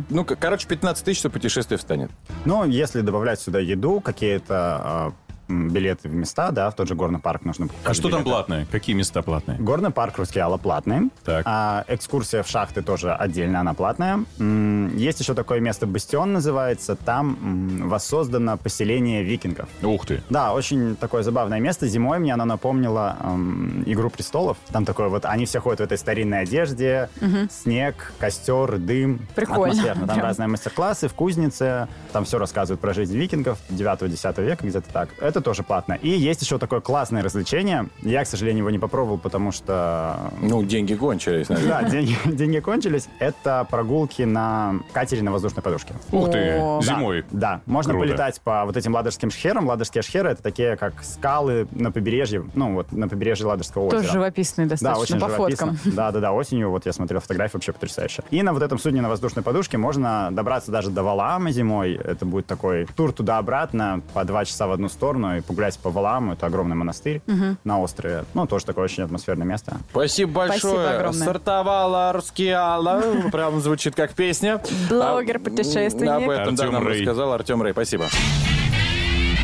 [0.09, 2.11] Ну, к- короче, 15 тысяч, что путешествие встанет.
[2.47, 7.19] Ну, если добавлять сюда еду, какие-то э, билеты в места, да, в тот же горный
[7.21, 8.31] парк нужно А покупать что там билеты.
[8.31, 8.67] платное?
[8.71, 9.59] Какие места платные?
[9.59, 11.11] Горный парк Рускеала платный.
[11.25, 11.43] Так.
[11.47, 14.21] А экскурсия в шахты тоже отдельно, она платная.
[14.39, 16.97] Есть еще такое место, Бастион называется.
[16.97, 19.69] Там воссоздано поселение викингов.
[19.83, 20.23] Ух ты.
[20.31, 21.87] Да, очень такое забавное место.
[21.87, 24.57] Зимой мне оно напомнило эм, «Игру престолов».
[24.73, 27.09] Там такое вот, они все ходят в этой старинной одежде,
[27.51, 29.21] снег, костер, дым.
[29.35, 29.73] Прикольно.
[29.73, 30.07] Атмосферно.
[30.07, 30.27] Там Прям.
[30.27, 31.89] разные мастер-классы в кузнице.
[32.13, 35.11] Там все рассказывают про жизнь викингов 9-10 века, где-то так.
[35.21, 35.95] Это тоже платно.
[35.95, 37.89] И есть еще такое классное развлечение.
[38.03, 41.83] Я, к сожалению, его не попробовал, потому что Ну, деньги кончились, наверное.
[41.83, 43.09] да, деньги, деньги кончились.
[43.19, 45.95] Это прогулки на катере на воздушной подушке.
[46.13, 46.59] Ух ты.
[46.59, 46.81] О.
[46.81, 47.25] Да, Зимой.
[47.31, 48.09] Да, можно Круто.
[48.09, 49.67] полетать по вот этим ладожским шхерам.
[49.67, 54.01] Ладожские шхеры— это такие, как скалы на побережье, ну вот на побережье Ладожского озера.
[54.01, 55.67] Тоже живописные Да, достаточно очень по живописно.
[55.75, 55.93] фоткам.
[55.95, 58.23] Да, да, да, осенью, вот я смотрел фотографии, вообще потрясающе.
[58.31, 61.95] И на вот этом судне на воздушной подушке можно добраться даже до Валаама зимой.
[61.95, 66.33] Это будет такой тур туда-обратно по два часа в одну сторону и погулять по Валааму.
[66.35, 67.23] Это огромный монастырь
[67.65, 68.25] на острове.
[68.35, 69.79] Ну, тоже такое очень атмосферное место.
[69.91, 70.61] Спасибо большое.
[70.61, 71.23] Спасибо огромное.
[71.23, 73.03] Стартовала Рускеала.
[73.33, 74.61] Прям звучит как песня.
[74.89, 76.11] Блогер, А, путешественник.
[76.11, 77.01] Об этом да, Артем нам Рэй.
[77.01, 77.73] рассказал Артем Рэй.
[77.73, 78.07] Спасибо.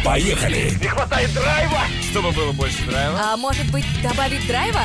[0.05, 0.73] Поехали!
[3.21, 4.81] А может быть, добавить драйва?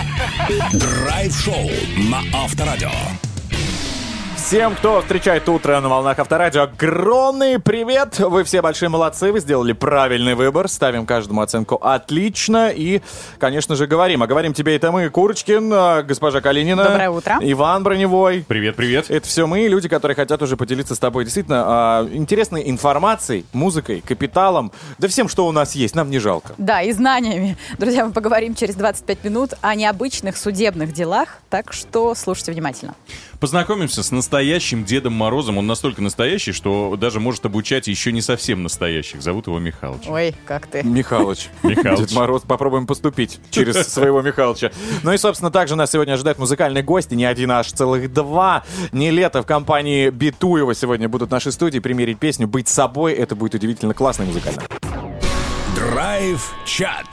[0.74, 1.70] Драйв-шоу
[2.10, 2.92] на Авторадио.
[4.48, 8.18] Всем, кто встречает утро на волнах Авторадио, огромный привет!
[8.18, 10.70] Вы все большие молодцы, вы сделали правильный выбор.
[10.70, 12.70] Ставим каждому оценку отлично.
[12.70, 13.02] И,
[13.40, 14.24] конечно же, говорим.
[14.24, 16.86] А говорим тебе это мы, Курочкин, э, госпожа Калинина.
[16.86, 17.40] Доброе утро.
[17.42, 18.46] Иван Броневой.
[18.48, 19.12] Привет, привет.
[19.12, 24.00] Это все мы, люди, которые хотят уже поделиться с тобой действительно а, интересной информацией, музыкой,
[24.00, 26.54] капиталом, да всем, что у нас есть, нам не жалко.
[26.58, 27.58] Да, и знаниями.
[27.80, 32.96] Друзья, мы поговорим через 25 минут о необычных судебных делах, так что слушайте внимательно.
[33.40, 35.60] Познакомимся с настоящим Дедом Морозом.
[35.60, 39.22] Он настолько настоящий, что даже может обучать еще не совсем настоящих.
[39.22, 40.08] Зовут его Михалыч.
[40.08, 40.82] Ой, как ты.
[40.82, 41.50] Михалыч.
[41.62, 42.00] Михалыч.
[42.00, 44.72] Дед Мороз, попробуем поступить через своего Михалыча.
[45.04, 48.12] Ну и, собственно, также нас сегодня ожидает музыкальный гость, и не один, а аж целых
[48.12, 48.64] два.
[48.92, 53.14] Не лето в компании Битуева сегодня будут в нашей студии примерить песню «Быть собой».
[53.14, 54.64] Это будет удивительно классно и музыкально.
[55.76, 57.06] Драйв-чат.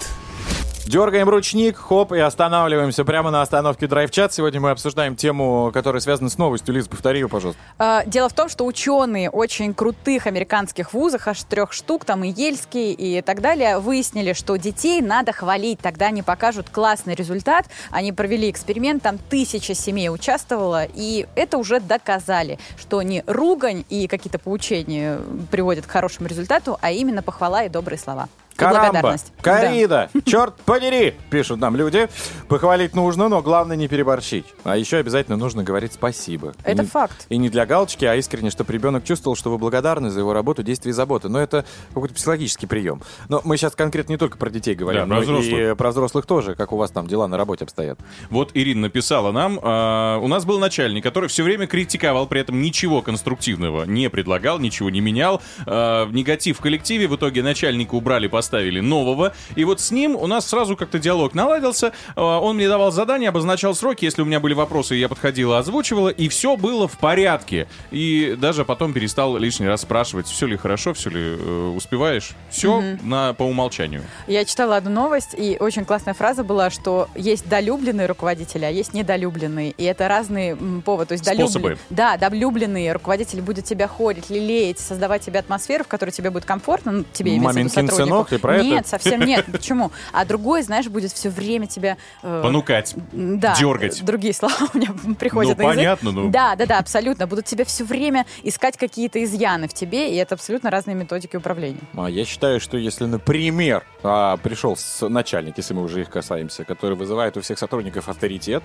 [0.87, 4.35] Дергаем ручник, хоп, и останавливаемся прямо на остановке драйв-чат.
[4.35, 6.75] Сегодня мы обсуждаем тему, которая связана с новостью.
[6.75, 7.61] Лиз, повтори ее, пожалуйста.
[7.79, 12.29] А, Дело в том, что ученые очень крутых американских вузах, аж трех штук, там и
[12.29, 17.65] Ельский, и так далее, выяснили, что детей надо хвалить, тогда они покажут классный результат.
[17.91, 24.07] Они провели эксперимент, там тысяча семей участвовало, и это уже доказали, что не ругань и
[24.07, 25.19] какие-то поучения
[25.51, 28.29] приводят к хорошему результату, а именно похвала и добрые слова.
[28.55, 29.33] И Карамба, благодарность.
[29.43, 32.09] корида, черт подери, пишут нам люди.
[32.49, 34.47] Похвалить нужно, но главное не переборщить.
[34.63, 36.51] А еще обязательно нужно говорить спасибо.
[36.65, 37.27] И Это не- факт.
[37.31, 40.63] И не для галочки, а искренне, чтобы ребенок чувствовал, что вы благодарны за его работу,
[40.63, 41.29] действия и заботы.
[41.29, 41.65] Но это
[41.95, 43.03] какой-то психологический прием.
[43.29, 45.73] Но мы сейчас конкретно не только про детей говорим, Да, про но взрослых.
[45.73, 47.99] и про взрослых тоже, как у вас там дела на работе обстоят.
[48.31, 52.63] Вот Ирина написала нам, а, у нас был начальник, который все время критиковал, при этом
[52.63, 55.43] ничего конструктивного не предлагал, ничего не менял.
[55.67, 59.33] А, негатив в коллективе, в итоге начальника убрали, поставили нового.
[59.57, 61.93] И вот с ним у нас сразу как-то диалог наладился.
[62.15, 66.11] А, он мне давал задания, обозначал сроки, если у меня были вопросы, я подходила, озвучивала,
[66.11, 67.67] и все было в порядке.
[67.91, 72.33] И даже потом перестал лишний раз спрашивать, все ли хорошо, все ли э, успеваешь.
[72.51, 74.03] Все на, по умолчанию.
[74.27, 78.93] Я читала одну новость, и очень классная фраза была, что есть долюбленные руководители, а есть
[78.93, 79.71] недолюбленные.
[79.71, 81.09] И это разные м, поводы.
[81.09, 81.71] То есть Способы.
[81.71, 86.45] долюблен- Да, долюбленные руководитель будет тебя хорить, лелеять, создавать тебе атмосферу, в которой тебе будет
[86.45, 88.17] комфортно, ну, тебе имеется в виду Маменькин сотруднику.
[88.29, 88.65] сынок Ты про это?
[88.65, 89.47] Нет, совсем нет.
[89.53, 89.93] Почему?
[90.13, 91.97] А другой, знаешь, будет все время тебя...
[92.23, 92.95] э, Понукать.
[93.13, 93.55] Да.
[93.59, 94.05] Дергать.
[94.05, 95.77] Другие слова у меня приходят Ну, на язык.
[95.79, 96.31] понятно, ну.
[96.31, 97.27] Да, да, да, абсолютно.
[97.27, 101.79] Будут тебя все время искать какие-то изъяны в тебе, и это абсолютно разные методики управления.
[101.97, 106.65] А я считаю, что если, например, а, пришел с начальник, если мы уже их касаемся,
[106.65, 108.63] который вызывает у всех сотрудников авторитет,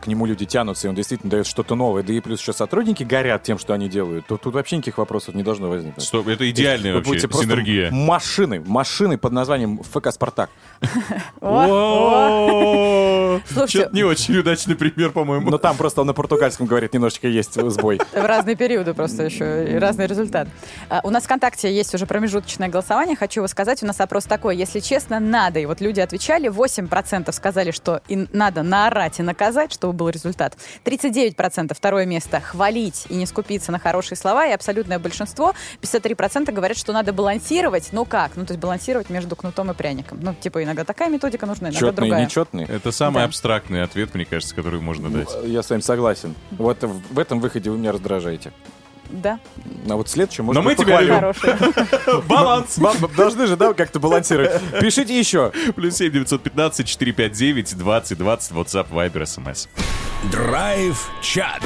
[0.00, 3.02] к нему люди тянутся, и он действительно дает что-то новое, да и плюс еще сотрудники
[3.04, 6.04] горят тем, что они делают, то тут вообще никаких вопросов не должно возникнуть.
[6.04, 7.90] Стоп, это идеальная вообще синергия.
[7.90, 10.50] Машины, машины под названием ФК «Спартак».
[12.10, 15.50] О, Слушайте- Чё-то не очень удачный пример, по-моему.
[15.50, 17.98] Но там просто на португальском говорит, немножечко есть сбой.
[18.12, 20.48] В разные периоды просто еще, и разный результат.
[20.88, 23.16] А, У нас в ВКонтакте есть уже промежуточное голосование.
[23.16, 24.56] Хочу его сказать, у нас опрос такой.
[24.56, 25.58] Если честно, надо.
[25.60, 30.56] И вот люди отвечали, 8% сказали, что и надо наорать и наказать, чтобы был результат.
[30.84, 34.46] 39% второе место хвалить и не скупиться на хорошие слова.
[34.46, 37.88] И абсолютное большинство, 53% говорят, что надо балансировать.
[37.92, 38.32] Ну как?
[38.36, 40.18] Ну то есть балансировать между кнутом и пряником.
[40.20, 42.24] Ну типа иногда такая методика нужна, иногда Четные, другая.
[42.26, 42.66] нечетные.
[42.66, 43.24] Это самый Да.
[43.24, 45.28] абстрактный ответ, мне кажется, который можно дать.
[45.44, 46.34] Я с вами согласен.
[46.50, 48.52] Вот в этом выходе вы меня раздражаете.
[49.10, 49.38] Да,
[49.88, 51.58] А вот следующее, может Но мы тебя хорошая.
[52.28, 52.78] Баланс!
[53.16, 54.60] Должны же, да, как-то балансировать.
[54.80, 55.52] Пишите еще.
[55.74, 59.68] Плюс 7 915 459 20 20 WhatsApp, Viber, SMS.
[60.30, 61.62] Драйв-чат.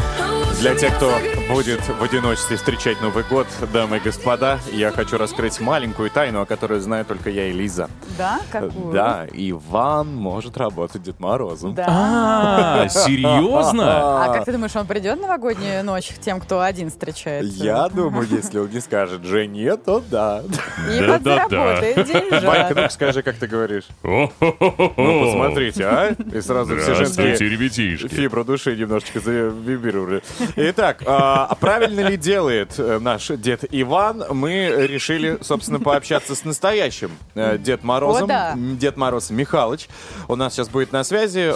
[0.60, 1.12] Для тех, кто
[1.50, 6.46] будет в одиночестве встречать Новый год, дамы и господа, я хочу раскрыть маленькую тайну, о
[6.46, 7.90] которой знаю только я и Лиза.
[8.16, 8.40] Да?
[8.52, 8.92] Какую?
[8.92, 11.74] Да, Иван может работать Дед Морозом.
[11.74, 11.84] Да.
[11.88, 14.24] А, серьезно?
[14.24, 17.33] А как ты думаешь, он придет новогоднюю ночь к тем, кто один встречает?
[17.42, 20.42] Я думаю, если он не скажет Жене, то да.
[20.90, 21.46] И Да-да-да.
[21.48, 22.76] подзаработает Ванька, деньжат.
[22.76, 23.84] ну скажи, как ты говоришь.
[24.02, 26.14] Ну, Ну, посмотрите, а?
[26.32, 28.08] И сразу все женские ребятишки.
[28.08, 30.22] фибры души немножечко завибрировали.
[30.56, 34.24] Итак, а а правильно ли делает э, наш дед Иван?
[34.30, 38.24] Мы решили, собственно, пообщаться с настоящим э, Дед Морозом.
[38.24, 38.54] О, да.
[38.56, 39.88] Дед Мороз Михалыч.
[40.28, 41.50] У нас сейчас будет на связи.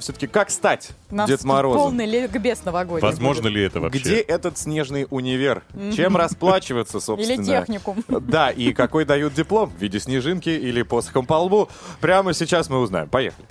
[0.00, 1.82] Все-таки как стать Дед Морозом?
[1.82, 4.00] полный ликбез новогодний Возможно ли это вообще?
[4.00, 5.62] Где этот снежный универ?
[5.94, 7.34] Чем расплачиваться, собственно?
[7.40, 8.04] Или техникум.
[8.08, 9.70] Да, и какой дают диплом?
[9.70, 11.68] В виде снежинки или посохом по лбу?
[12.00, 13.08] Прямо сейчас мы узнаем.
[13.08, 13.46] Поехали.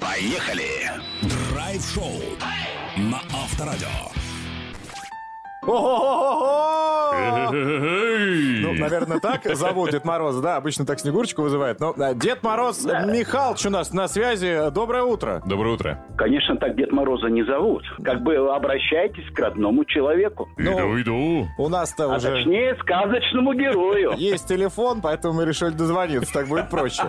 [0.00, 0.90] Поехали.
[1.22, 2.12] Драйв-шоу
[2.96, 4.11] на Авторадио.
[7.52, 11.78] Ну, наверное, так зовут Дед Мороз, да, обычно так Снегурочку вызывают.
[11.80, 14.70] Но э, Дед Мороз Михалыч у нас на связи.
[14.72, 15.42] Доброе утро.
[15.46, 16.04] Доброе утро.
[16.16, 17.84] Конечно, так Дед Мороза не зовут.
[18.02, 20.48] Как бы обращайтесь к родному человеку.
[20.56, 21.46] Иду, иду.
[21.58, 24.14] У нас-то А уже точнее, сказочному герою.
[24.16, 27.04] есть телефон, поэтому мы решили дозвониться, так будет проще.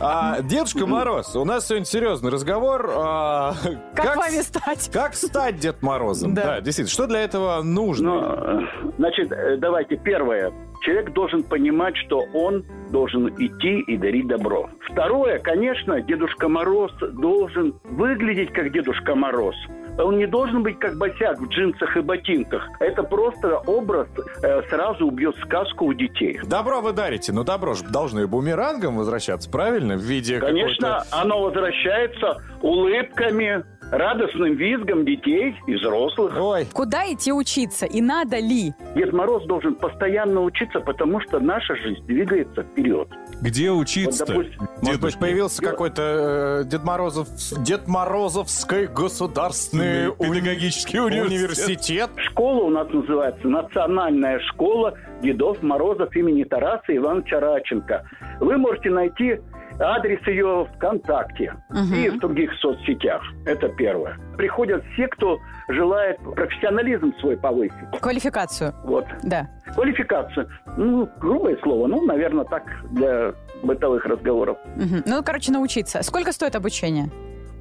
[0.00, 2.90] А, Дедушка Мороз, у нас сегодня серьезный разговор.
[2.96, 3.54] А,
[3.94, 4.90] Как с- вами стать?
[4.92, 6.34] Как стать Дед Морозом?
[6.34, 6.42] Да.
[6.42, 6.92] Да, действительно.
[6.92, 7.91] Что для этого нужно?
[8.00, 8.60] Ну, э,
[8.98, 10.52] значит, э, давайте первое.
[10.82, 14.68] Человек должен понимать, что он должен идти и дарить добро.
[14.90, 19.54] Второе, конечно, Дедушка Мороз должен выглядеть как Дедушка Мороз.
[19.98, 22.66] Он не должен быть как босяк в джинсах и ботинках.
[22.80, 24.08] Это просто образ
[24.42, 26.40] э, сразу убьет сказку у детей.
[26.44, 29.96] Добро вы дарите, но добро же должны бумерангом возвращаться, правильно?
[29.96, 36.34] В виде Конечно, оно возвращается улыбками, радостным визгом детей и взрослых.
[36.36, 37.84] Ой, Куда идти учиться?
[37.86, 38.72] И надо ли?
[38.96, 43.08] Дед Мороз должен постоянно учиться, потому что наша жизнь двигается вперед.
[43.42, 44.32] Где Вот, учиться-то?
[44.32, 47.28] допустим, может быть, появился какой-то э, Дед Морозов...
[47.58, 51.30] Дед Морозовский государственный уни- Педагогический университет.
[51.38, 52.10] университет.
[52.30, 58.04] Школа у нас называется Национальная школа Дедов Морозов имени Тараса Ивановича Радченко.
[58.40, 59.40] Вы можете найти
[59.78, 61.54] адрес ее ВКонтакте
[61.94, 63.22] и в других соцсетях.
[63.46, 64.18] Это первое.
[64.36, 67.74] Приходят все, кто желает профессионализм свой повысить.
[68.00, 68.74] Квалификацию.
[68.84, 69.06] Вот.
[69.22, 69.48] Да.
[69.74, 70.48] Квалификацию.
[70.76, 73.32] Ну, грубое слово, ну, наверное, так для
[73.62, 74.58] бытовых разговоров.
[74.76, 75.02] Мгм.
[75.06, 76.02] Ну, короче, научиться.
[76.02, 77.10] Сколько стоит обучение?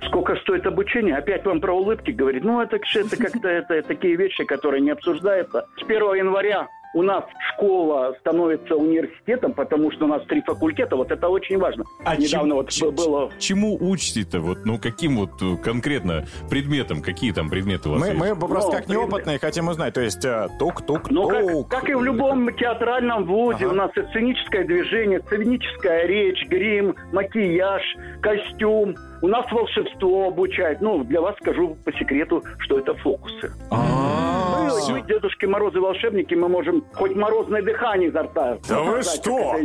[0.08, 1.16] Сколько стоит обучение?
[1.16, 2.44] Опять вам про улыбки говорит.
[2.44, 5.66] Ну, это, это как-то это, такие вещи, которые не обсуждаются.
[5.78, 7.24] С 1 января у нас
[7.54, 10.96] школа становится университетом, потому что у нас три факультета.
[10.96, 11.84] Вот это очень важно.
[12.04, 13.32] А Недавно чем- вот было...
[13.40, 14.40] Чему учите-то?
[14.42, 17.02] Вот, ну, каким вот э, конкретно предметом?
[17.02, 18.20] Какие там предметы у вас Мы, есть?
[18.20, 19.94] мы просто Ну, как неопытные хотим узнать.
[19.94, 21.12] То есть э, тук-тук-тук.
[21.12, 23.74] Ну, как, как и в любом театральном вузе, Ага.
[23.74, 27.82] у нас и сценическое движение, сценическая речь, грим, макияж,
[28.22, 28.96] костюм.
[29.22, 30.82] У нас волшебство обучают.
[30.82, 33.52] Ну, для вас скажу по секрету, что это фокусы.
[33.70, 38.58] А, Мы быть, мы Дедушки Морозы волшебники, мы можем хоть морозное дыхание изо рта.
[38.68, 39.56] Да вы что?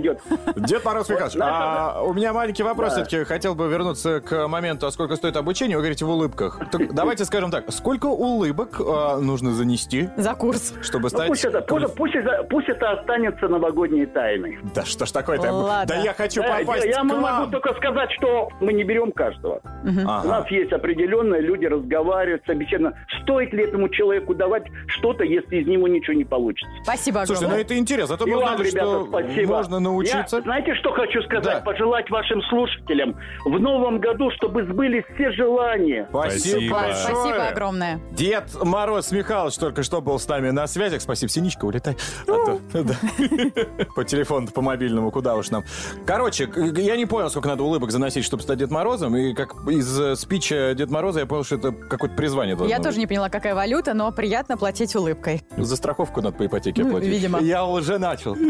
[0.57, 3.25] Дед Мороз Михайлович, а у меня маленький вопрос все-таки.
[3.25, 5.77] Хотел бы вернуться к моменту, а сколько стоит обучение.
[5.77, 6.61] Вы говорите в улыбках.
[6.71, 7.71] Так давайте скажем так.
[7.71, 10.75] Сколько улыбок а, нужно занести, За курс.
[10.83, 11.29] чтобы Ну, стать...
[11.29, 14.59] пусть, это, пусть, пусть это- пусть это останется новогодней тайной.
[14.75, 15.85] Да что ж такое-то?
[15.87, 19.46] Да я хочу Да, попасть я могу только сказать, что мы не берем каждого.
[19.55, 20.29] У Ага.
[20.29, 22.95] нас есть определенные люди, разговаривают, собеседно.
[23.23, 26.69] Стоит ли этому человеку давать что-то, если из него ничего не получится?
[26.83, 27.37] Спасибо огромное.
[27.39, 28.15] Слушайте, ну это интересно.
[28.15, 29.55] А то И мы вам, узнали, ребята, что спасибо.
[29.55, 30.37] можно научиться.
[30.37, 31.45] Я, знаете, что хочу сказать?
[31.59, 31.61] Да.
[31.61, 36.07] Пожелать вашим слушателям в новом году, чтобы сбылись все желания.
[36.11, 36.95] Спасибо большое.
[36.95, 38.01] Спасибо огромное.
[38.13, 41.01] Дед Мороз Михайлович только что был с нами на связях.
[41.03, 41.97] Спасибо, Синичка, улетай.
[42.29, 42.57] А.
[43.95, 45.65] По телефону, по мобильному, куда уж нам.
[46.07, 49.17] Короче, я не понял, сколько надо улыбок заносить, чтобы стать Дед Морозом.
[49.17, 52.79] И как из э, спича Дед Мороза я понял, что это какое-то призвание должно Я
[52.79, 52.87] быть.
[52.87, 55.43] тоже не поняла, какая валюта, но приятно платить улыбкой.
[55.57, 57.11] За страховку надо по ипотеке Ну, платить.
[57.11, 57.41] видимо.
[57.41, 58.35] Я уже начал.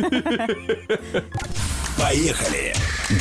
[1.99, 2.75] Поехали!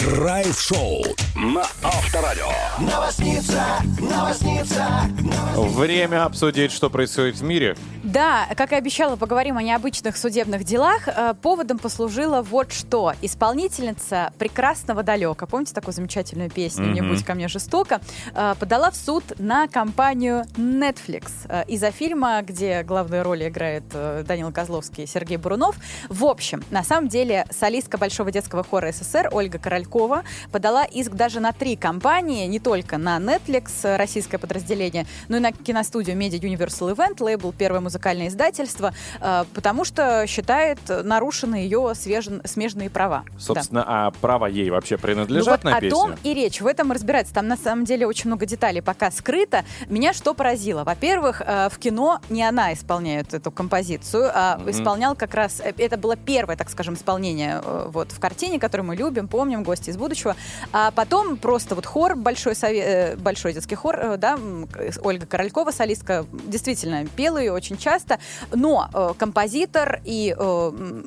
[0.03, 1.03] Драйв-шоу
[1.35, 2.49] на Авторадио.
[5.55, 7.77] Время обсудить, что происходит в мире.
[8.03, 11.07] Да, как и обещала, поговорим о необычных судебных делах.
[11.07, 13.13] Э, Поводом послужило вот что.
[13.21, 18.01] Исполнительница «Прекрасного далека», помните такую замечательную песню «Не будь ко мне жестоко»,
[18.33, 24.23] э, подала в суд на компанию Netflix э, из-за фильма, где главные роли играет э,
[24.27, 25.75] Данил Козловский и Сергей Бурунов.
[26.09, 31.39] В общем, на самом деле, солистка Большого детского хора СССР Ольга Королькова подала иск даже
[31.39, 36.95] на три компании, не только на Netflix, российское подразделение, но и на киностудию Media Universal
[36.95, 38.93] Event, лейбл «Первое музыкальное издательство»,
[39.53, 43.23] потому что считает нарушены ее свежен- смежные права.
[43.25, 43.39] Да.
[43.39, 45.97] Собственно, а права ей вообще Ну принадлежат вот на о песню?
[45.97, 46.61] том и речь.
[46.61, 47.33] В этом разбирается.
[47.35, 49.65] Там на самом деле очень много деталей пока скрыто.
[49.89, 50.85] Меня что поразило?
[50.85, 55.59] Во-первых, э, в кино не она исполняет эту композицию, а исполнял как раз...
[55.59, 59.63] э, Это было первое, так скажем, исполнение э, вот в картине, которую мы любим, помним,
[59.63, 60.37] «Гости из будущего».
[60.71, 64.39] А потом просто вот хор, большой, сове- большой детский хор, да,
[65.03, 68.17] Ольга Королькова, солистка, действительно пела ее очень часто,
[68.53, 70.33] но композитор и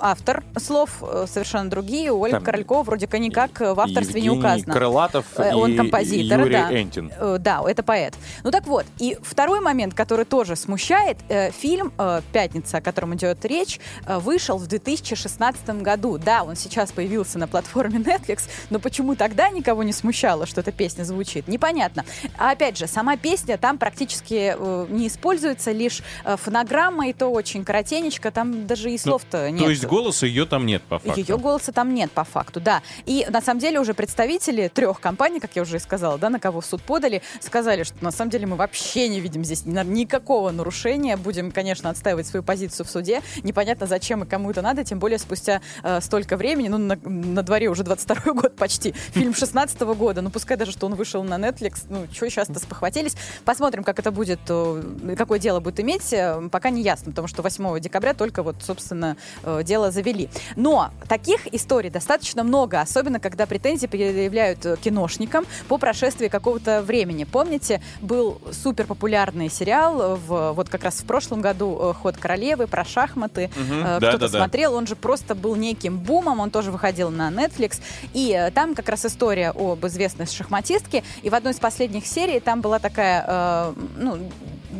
[0.00, 2.12] автор слов совершенно другие.
[2.12, 4.74] У Ольги Там Королькова вроде как никак в авторстве не Евгений указано.
[4.74, 6.72] Крылатов Он и композитор, Юрий да.
[6.72, 7.12] Энтин.
[7.18, 8.14] Э, Да, это поэт.
[8.44, 13.14] Ну так вот, и второй момент, который тоже смущает, э, фильм э, «Пятница», о котором
[13.14, 16.18] идет речь, вышел в 2016 году.
[16.18, 20.72] Да, он сейчас появился на платформе Netflix, но почему тогда никого не смущало, что эта
[20.72, 21.48] песня звучит?
[21.48, 22.04] Непонятно.
[22.38, 24.56] А опять же, сама песня там практически
[24.90, 29.60] не используется, лишь фонограмма, и то очень коротенечко, там даже и слов-то нет.
[29.60, 31.20] Ну, То есть голоса ее там нет, по факту.
[31.20, 32.82] Ее голоса там нет, по факту, да.
[33.06, 36.38] И на самом деле уже представители трех компаний, как я уже и сказала, да, на
[36.38, 39.84] кого в суд подали, сказали, что на самом деле мы вообще не видим здесь ни-
[39.84, 41.16] никакого нарушения.
[41.16, 43.22] Будем, конечно, отстаивать свою позицию в суде.
[43.42, 47.42] Непонятно, зачем и кому это надо, тем более спустя э, столько времени, ну, на, на
[47.42, 51.34] дворе уже 22 год почти, фильм 16 года, ну, пускай даже, что он вышел на
[51.34, 53.16] Netflix, ну, что сейчас-то спохватились.
[53.44, 57.42] Посмотрим, как это будет, э, какое дело будет иметь, э, пока не ясно, потому что
[57.42, 60.28] 8 декабря только вот, собственно, э, дело завели.
[60.56, 65.97] Но таких историй достаточно много, особенно когда претензии предъявляют киношникам по прошествии
[66.28, 67.24] какого-то времени.
[67.24, 72.66] Помните, был супер популярный сериал в, вот как раз в прошлом году э, «Ход королевы»
[72.66, 73.50] про шахматы.
[73.56, 74.38] Э, Да, Кто-то да, да.
[74.38, 77.80] смотрел, он же просто был неким бумом, он тоже выходил на Netflix.
[78.14, 81.02] И э, там как раз история об известной шахматистке.
[81.22, 84.18] И в одной из последних серий там была такая, э, ну,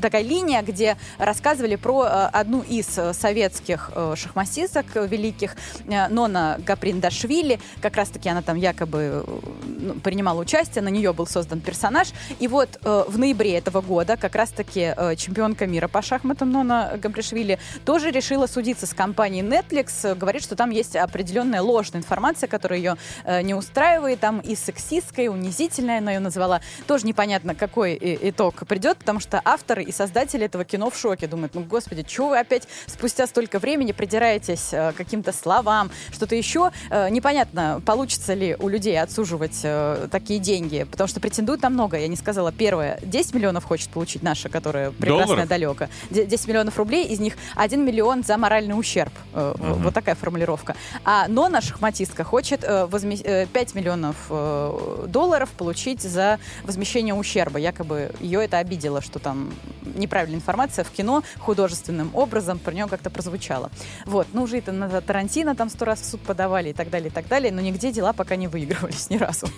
[0.01, 7.61] такая линия, где рассказывали про э, одну из э, советских э, шахматисток великих, Нона Гаприндашвили.
[7.81, 9.25] Как раз-таки она там якобы
[9.67, 12.09] ну, принимала участие, на нее был создан персонаж.
[12.39, 18.11] И вот в ноябре этого года как раз-таки чемпионка мира по шахматам Нона Гапришвили тоже
[18.11, 20.15] решила судиться с компанией Netflix.
[20.15, 22.97] Говорит, что там есть определенная ложная информация, которая ее
[23.43, 24.21] не устраивает.
[24.21, 26.61] Там и сексистская, и унизительная она ее назвала.
[26.87, 29.41] Тоже непонятно, какой итог придет, потому что
[29.79, 31.27] авторы и создатели этого кино в шоке.
[31.27, 36.35] Думают, ну, господи, чего вы опять спустя столько времени придираетесь э, к каким-то словам, что-то
[36.35, 36.71] еще.
[36.91, 41.97] Э, непонятно, получится ли у людей отсуживать э, такие деньги, потому что претендуют на много.
[41.99, 42.53] Я не сказала.
[42.53, 45.87] Первое, 10 миллионов хочет получить наша, которая прекрасная далеко.
[46.11, 49.13] 10 миллионов рублей, из них 1 миллион за моральный ущерб.
[49.35, 50.75] Э, Вот такая формулировка.
[51.05, 57.59] А Нона, шахматистка, хочет э, возме- э, 5 миллионов э, долларов получить за возмещение ущерба.
[57.59, 59.53] Якобы ее это обидело, что там
[59.95, 63.71] неправильная информация в кино художественным образом про нее как-то прозвучала.
[64.05, 64.27] Вот.
[64.33, 67.13] Ну, уже это на Тарантино там сто раз в суд подавали и так далее, и
[67.13, 69.49] так далее, но нигде дела пока не выигрывались ни разу.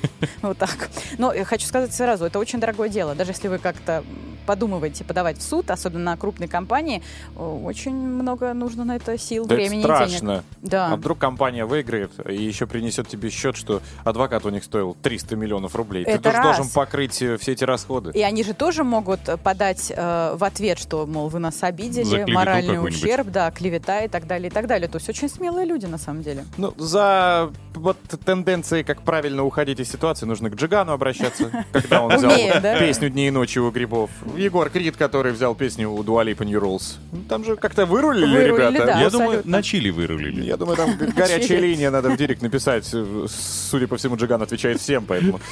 [0.42, 0.90] Вот так.
[1.18, 3.14] Но э, хочу сказать сразу, это очень дорогое дело.
[3.14, 4.04] Даже если вы как-то
[4.50, 7.04] подумываете подавать в суд, особенно на крупной компании,
[7.36, 10.08] очень много нужно на это сил, Да это времени и денег.
[10.08, 10.44] страшно.
[10.60, 10.88] Да.
[10.92, 15.36] А вдруг компания выиграет и еще принесет тебе счет, что адвокат у них стоил 300
[15.36, 16.04] миллионов рублей.
[16.04, 16.72] Ты Это тоже должен раз.
[16.72, 18.10] покрыть э, все эти расходы.
[18.12, 22.24] И они же тоже могут э, подать э, в ответ, что, мол, вы нас обидели,
[22.32, 24.88] моральный ущерб, да, клевета и так далее, и так далее.
[24.88, 26.44] То есть очень смелые люди, на самом деле.
[26.56, 32.16] Ну, за вот тенденцией, как правильно уходить из ситуации, нужно к Джигану обращаться, когда он
[32.16, 32.32] взял
[32.80, 34.10] песню «Дни и ночи» у Грибов.
[34.40, 36.96] Егор Крид, который взял песню у Дуалипа New Rules.
[37.28, 38.86] Там же как-то вырулили, Вырулили, ребята.
[38.86, 39.00] да.
[39.00, 39.50] Я думаю, абсолютно.
[39.52, 40.42] на Чили вырулили.
[40.42, 42.84] Я думаю, там горячая линия, надо в директ написать.
[43.28, 45.40] Судя по всему, Джиган отвечает всем, поэтому...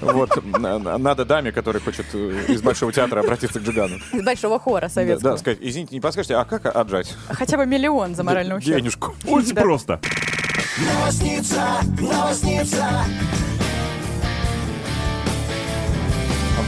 [0.00, 3.96] Вот, на- на- надо даме, которая хочет э, из Большого театра обратиться к Джигану.
[4.12, 5.32] Из большого хора Да, советского.
[5.32, 7.14] да, сказать, извините, не подскажете, а как отжать?
[7.28, 8.76] Хотя бы миллион за моральный ущерб.
[8.76, 9.14] Денежку.
[9.26, 9.62] Очень Да.
[9.62, 10.00] просто.
[10.78, 11.62] Новосница,
[12.00, 12.84] новосница.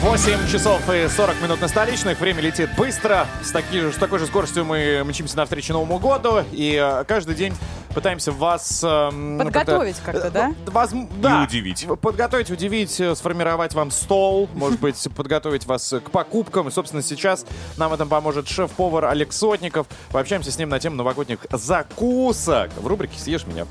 [0.01, 2.21] 8 часов и 40 минут на столичных.
[2.21, 3.27] Время летит быстро.
[3.43, 6.45] С, таки с такой же скоростью мы мчимся навстречу Новому году.
[6.53, 7.55] И э, каждый день
[7.95, 8.85] пытаемся вас...
[8.85, 10.51] эм, Подготовить как-то, да?
[10.51, 11.43] э, возм- да.
[11.43, 11.87] удивить.
[12.01, 14.49] Подготовить, удивить, э, сформировать вам стол.
[14.55, 16.69] Может быть, подготовить вас к покупкам.
[16.69, 17.45] И, собственно, сейчас
[17.77, 19.87] нам в этом поможет шеф-повар Олег Сотников.
[20.13, 22.71] Пообщаемся с ним на тему новогодних закусок.
[22.77, 23.67] В рубрике «Съешь меня».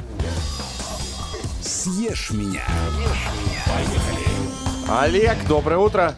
[1.62, 2.62] Съешь меня.
[4.90, 6.16] Олег, доброе утро.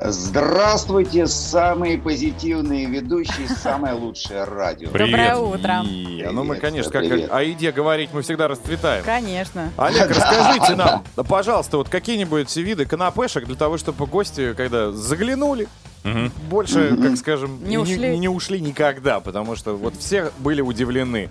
[0.00, 4.88] Здравствуйте, самые позитивные ведущие, самое лучшее радио.
[4.90, 5.82] Доброе утро.
[5.86, 7.30] И, ну, мы, Привет, конечно, как привет.
[7.32, 9.04] о еде говорить, мы всегда расцветаем.
[9.04, 9.70] Конечно.
[9.76, 15.68] Олег, расскажите нам, пожалуйста, вот какие-нибудь виды канапешек для того, чтобы гости, когда заглянули,
[16.50, 18.18] больше, как скажем, Не ушли.
[18.18, 21.30] не ушли никогда, потому что вот все были удивлены.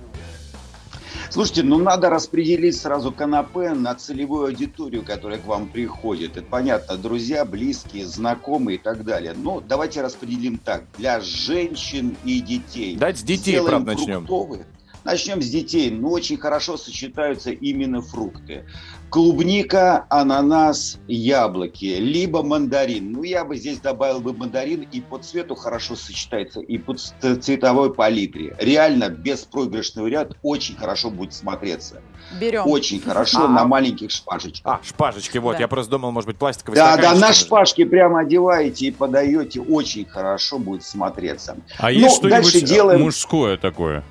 [1.34, 6.38] Слушайте, ну надо распределить сразу канапе на целевую аудиторию, которая к вам приходит.
[6.38, 9.34] Это понятно, друзья, близкие, знакомые и так далее.
[9.36, 10.84] Но давайте распределим так.
[10.96, 12.98] Для женщин и детей.
[12.98, 14.28] Давайте с детей, Сделаем правда, начнем.
[14.28, 14.68] фруктовые.
[15.04, 15.90] Начнем с детей.
[15.92, 18.66] Ну, очень хорошо сочетаются именно фрукты.
[19.10, 23.12] Клубника, ананас, яблоки, либо мандарин.
[23.12, 27.94] Ну, я бы здесь добавил бы мандарин, и по цвету хорошо сочетается, и по цветовой
[27.94, 28.56] палитре.
[28.60, 32.02] Реально, беспроигрышный вариант, очень хорошо будет смотреться.
[32.42, 32.66] Берем.
[32.66, 33.48] Очень хорошо А.
[33.48, 34.80] на маленьких шпажечках.
[34.80, 35.60] А, шпажечки, вот, Да.
[35.60, 40.06] я просто думал, может быть, пластиковые Да, да, на шпажке прямо одеваете и подаете, очень
[40.06, 41.58] хорошо будет смотреться.
[41.78, 44.04] А Ну, есть дальше что-нибудь делаем- мужское такое?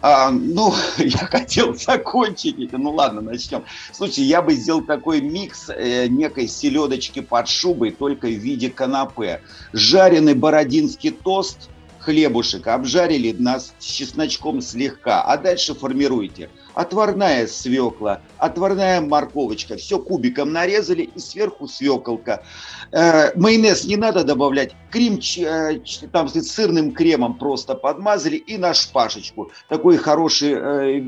[0.00, 2.78] А, ну, я хотел закончить это.
[2.78, 3.64] Ну ладно, начнем.
[3.92, 9.42] Слушайте, я бы сделал такой микс э, некой селедочки под шубой, только в виде канапе.
[9.72, 11.68] Жареный бородинский тост,
[11.98, 16.48] хлебушек, обжарили нас с чесночком слегка, а дальше формируйте.
[16.78, 22.44] Отварная свекла, отварная морковочка, все кубиком нарезали и сверху свеколка.
[22.92, 25.80] Э, майонез не надо добавлять, крем э,
[26.12, 29.50] там с сырным кремом просто подмазали и на шпажечку.
[29.68, 31.04] Такой хороший э,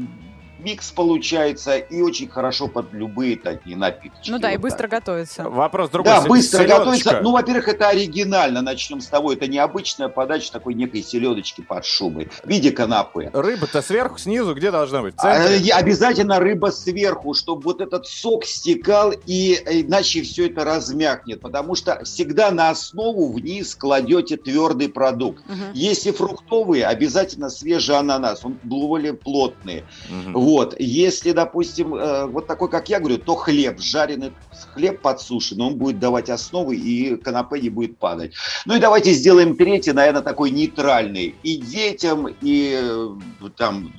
[0.63, 4.31] микс получается и очень хорошо под любые такие напитки.
[4.31, 5.49] Ну да, и быстро готовится.
[5.49, 6.13] Вопрос другой.
[6.13, 6.79] Да, быстро селедочка.
[6.79, 7.21] готовится.
[7.23, 8.63] Ну, во-первых, это оригинально.
[8.63, 9.33] Начнем с того.
[9.33, 13.31] Это необычная подача такой некой селедочки под шубой в виде канапе.
[13.33, 15.15] Рыба-то сверху, снизу, где должна быть?
[15.19, 20.65] А, и обязательно рыба сверху, чтобы вот этот сок стекал, и э, иначе все это
[20.65, 25.43] размякнет, потому что всегда на основу вниз кладете твердый продукт.
[25.49, 25.73] Мгм.
[25.75, 29.85] Если фруктовые, обязательно свежий ананас, он более плотный.
[30.09, 30.37] Мгм.
[30.51, 34.33] Вот, если, допустим, э, вот такой, как я говорю, то хлеб, жареный
[34.75, 38.35] хлеб подсушенный, он будет давать основы, и канапе не будет падать.
[38.67, 41.37] Ну и давайте сделаем третий, наверное, такой нейтральный.
[41.45, 43.11] И детям, и э,
[43.57, 43.93] там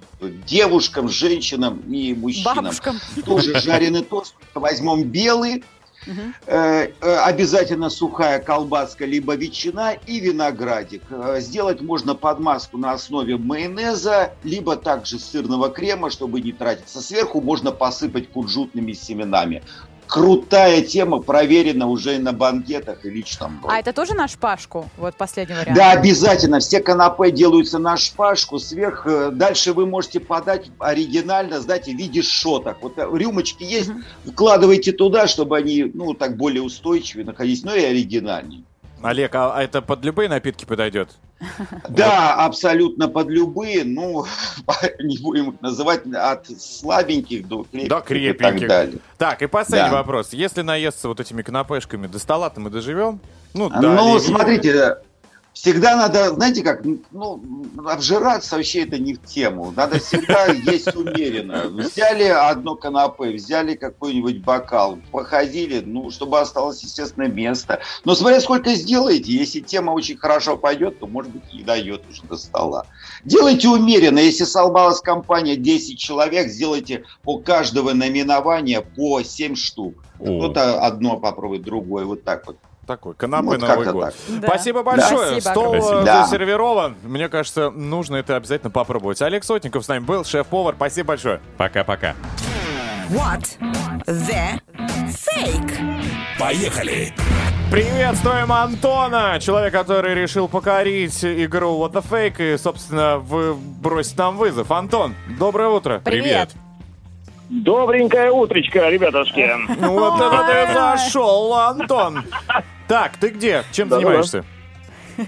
[0.46, 2.66] девушкам, женщинам, и мужчинам.
[2.66, 3.00] Бабушкам.
[3.26, 4.36] Тоже жареный тост.
[4.54, 5.64] Возьмем белый,
[6.48, 11.04] Э, обязательно сухая колбаска, либо ветчина и виноградик.
[11.12, 17.02] Э, Сделать можно подмазку на основе майонеза, либо также сырного крема, чтобы не тратиться.
[17.02, 19.64] Сверху можно посыпать кунжутными семенами.
[20.12, 23.62] Крутая тема, проверена уже и на банкетах и личном.
[23.66, 24.90] А это тоже на шпажку?
[24.98, 25.78] Вот последний вариант.
[25.78, 26.60] Да, обязательно.
[26.60, 28.60] Все канапе делаются на шпажку.
[28.60, 32.80] Сверх, э, дальше вы можете подать оригинально, знаете, в виде шоток.
[32.82, 33.90] Вот э, рюмочки есть,
[34.26, 38.64] вкладывайте туда, чтобы они, ну, так более устойчивее находились, ну и оригинальнее.
[39.02, 41.12] Олег, а а это под любые напитки подойдет?
[41.90, 44.26] Да, абсолютно под любые, ну,
[45.00, 48.68] не будем их называть, от слабеньких до крепких, До и так крепеньких.
[48.68, 49.00] далее.
[49.18, 49.98] Так, и последний Да.
[49.98, 50.34] вопрос.
[50.34, 53.20] Если наесться вот этими канапешками, до стола-то мы доживем?
[53.54, 54.98] Ну, да, ну, смотрите,
[55.54, 57.42] всегда надо, знаете как, ну,
[57.86, 59.74] обжираться вообще это не в тему.
[59.76, 61.68] Надо всегда есть умеренно.
[61.68, 67.80] Взяли одно канапе, взяли какой-нибудь бокал, походили, ну, чтобы осталось, естественно, место.
[68.06, 72.24] Но смотря сколько сделаете, если тема очень хорошо пойдет, то, может быть, и дойдет уже
[72.24, 72.86] до стола.
[73.24, 74.20] Делайте умеренно.
[74.20, 79.96] Если собралась компания 10 человек, сделайте по каждого наименования по 7 штук.
[80.16, 82.58] Кто-то одно попробует, другое, вот так вот.
[82.92, 84.04] Такой канапе Вот Новый год.
[84.28, 84.42] так.
[84.42, 84.48] Да.
[84.50, 85.40] Спасибо большое.
[85.40, 86.26] Спасибо Стол э, Да.
[86.26, 86.98] засервирован.
[87.04, 89.22] Мне кажется, нужно это обязательно попробовать.
[89.22, 90.76] Олег Сотников с нами был, шеф-повар.
[90.76, 91.40] Спасибо большое.
[91.58, 92.16] Пока-пока.
[93.10, 93.58] What
[94.08, 94.60] the
[95.08, 95.72] fake?
[96.38, 97.14] Поехали!
[97.72, 104.36] Приветствуем Антона, человек, который решил покорить игру What the Fake и, собственно, вы бросить нам
[104.36, 104.70] вызов.
[104.70, 106.02] Антон, доброе утро.
[106.04, 106.50] Привет.
[107.50, 109.46] Добренькое утречко, ребятушки.
[109.78, 112.24] Ну вот это ты зашел, Антон.
[112.92, 113.64] Так, ты где?
[113.72, 114.08] Чем Да-да-да.
[114.10, 114.46] занимаешься?
[115.18, 115.24] Да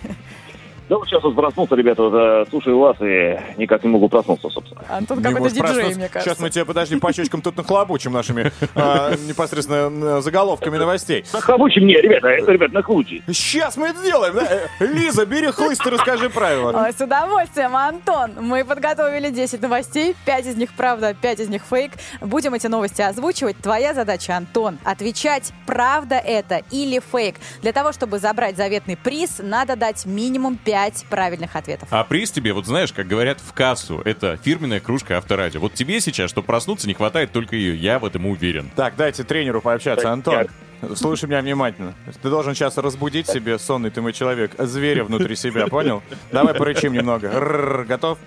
[0.89, 4.81] вот сейчас вот проснулся, ребята, вот, э, слушаю вас и никак не могу проснуться, собственно.
[4.89, 5.99] Антон Не какой-то диджей, проснуться.
[5.99, 6.29] мне кажется.
[6.29, 11.23] Сейчас мы тебе, подожди, по щечкам тут нахлобучим нашими а, непосредственно заголовками новостей.
[11.34, 13.23] Нахлобучи мне, ребята, это, ребят, нахлобучи.
[13.27, 14.36] Сейчас мы это сделаем.
[14.36, 14.47] да?
[14.79, 16.89] Э, Лиза, бери хлыст и расскажи правила.
[16.95, 18.31] С удовольствием, Антон.
[18.39, 21.93] Мы подготовили 10 новостей, 5 из них правда, 5 из них фейк.
[22.21, 23.57] Будем эти новости озвучивать.
[23.57, 27.36] Твоя задача, Антон, отвечать, правда это или фейк.
[27.61, 30.72] Для того, чтобы забрать заветный приз, надо дать минимум 5
[31.09, 31.88] правильных ответов.
[31.91, 34.01] А приз тебе, вот знаешь, как говорят, в кассу.
[34.05, 35.59] Это фирменная кружка авторадио.
[35.59, 37.76] Вот тебе сейчас, чтобы проснуться, не хватает только ее.
[37.76, 38.69] Я в этом уверен.
[38.76, 40.11] Так, дайте тренеру пообщаться.
[40.11, 40.47] Антон,
[40.95, 41.93] слушай меня внимательно.
[42.21, 46.01] Ты должен сейчас разбудить себе, сонный ты мой человек, зверя внутри себя, понял?
[46.32, 47.84] Давай порычим немного.
[47.88, 48.17] Готов?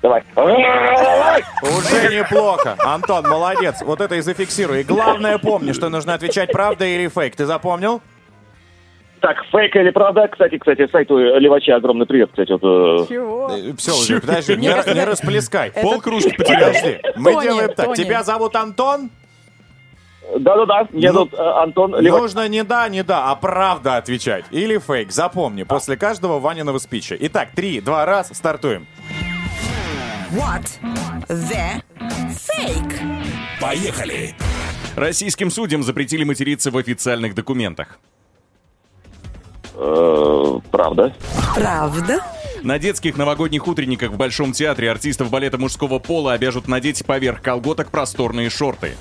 [0.00, 0.22] Давай.
[0.36, 2.76] Уже неплохо.
[2.78, 3.82] Антон, молодец.
[3.82, 4.82] Вот это и зафиксируй.
[4.82, 7.34] И главное помни, что нужно отвечать правда или фейк.
[7.34, 8.00] Ты запомнил?
[9.20, 10.28] Так, фейк или правда?
[10.28, 12.62] Кстати, кстати, сайту Левача огромный привет, кстати, вот...
[12.62, 13.50] э, Чего?
[13.76, 15.68] Все уже, подожди, не, не расплескай.
[15.68, 16.98] это- Полкружки подожди.
[17.16, 17.86] Мы Тони, делаем так.
[17.86, 17.96] Тони.
[17.96, 19.10] Тебя зовут Антон?
[20.38, 22.20] Да-да-да, меня Ну, зовут э, Антон Левач.
[22.20, 24.44] Нужно не да, не да, а правда отвечать.
[24.50, 25.10] Или фейк.
[25.10, 27.16] Запомни, после каждого Ваниного спича.
[27.18, 28.86] Итак, три, два, раз, стартуем.
[30.32, 30.66] What
[31.28, 31.82] the
[32.28, 32.94] fake?
[33.60, 34.34] Поехали!
[34.96, 37.98] Российским судьям запретили материться в официальных документах.
[39.78, 41.14] Э, Правда.
[41.54, 42.20] Правда?
[42.62, 47.90] На детских новогодних утренниках в Большом театре артистов балета мужского пола обяжут надеть поверх колготок
[47.90, 48.94] просторные шорты.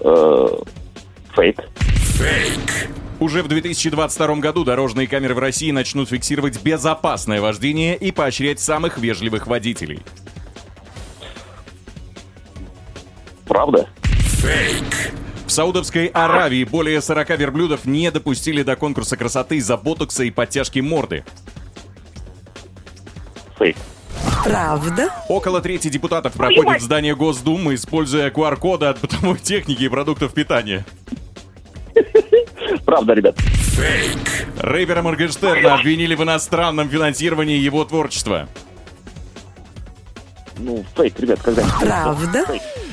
[0.00, 0.46] Э,
[1.34, 1.60] Фейк.
[3.18, 8.96] Уже в 2022 году дорожные камеры в России начнут фиксировать безопасное вождение и поощрять самых
[8.96, 10.00] вежливых водителей.
[13.46, 13.88] Правда.
[15.50, 20.78] В Саудовской Аравии более 40 верблюдов не допустили до конкурса красоты из-за ботокса и подтяжки
[20.78, 21.24] морды.
[23.58, 23.76] Фейк.
[24.44, 25.08] Правда?
[25.28, 30.86] Около трети депутатов проходят в здание Госдумы, используя QR-коды от бытовой техники и продуктов питания.
[32.84, 33.36] Правда, ребят.
[34.60, 38.48] Рэпера Моргенштерна обвинили в иностранном финансировании его творчества.
[40.62, 42.44] Ну, фейк, ребят, когда Правда?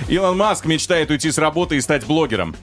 [0.08, 2.56] Илон Маск мечтает уйти с работы и стать блогером.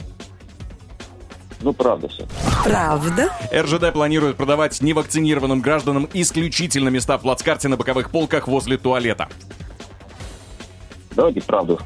[1.61, 2.27] Ну, правда все.
[2.63, 3.31] Правда?
[3.53, 9.29] РЖД планирует продавать невакцинированным гражданам исключительно места в плацкарте на боковых полках возле туалета.
[11.13, 11.79] Давайте правду.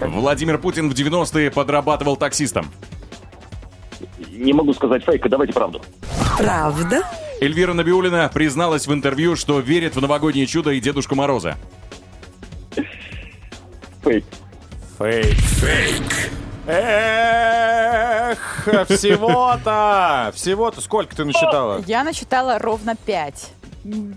[0.00, 2.70] Владимир Путин в 90-е подрабатывал таксистом.
[4.30, 5.82] Не могу сказать фейк, давайте правду.
[6.38, 7.02] Правда?
[7.40, 11.56] Эльвира Набиулина призналась в интервью, что верит в новогоднее чудо и Дедушку Мороза.
[14.06, 14.24] Фейк.
[14.98, 16.30] Фейк.
[16.68, 18.38] Эх,
[18.88, 20.80] всего-то, всего-то.
[20.80, 21.82] Сколько ты насчитала?
[21.88, 23.50] Я насчитала ровно 5.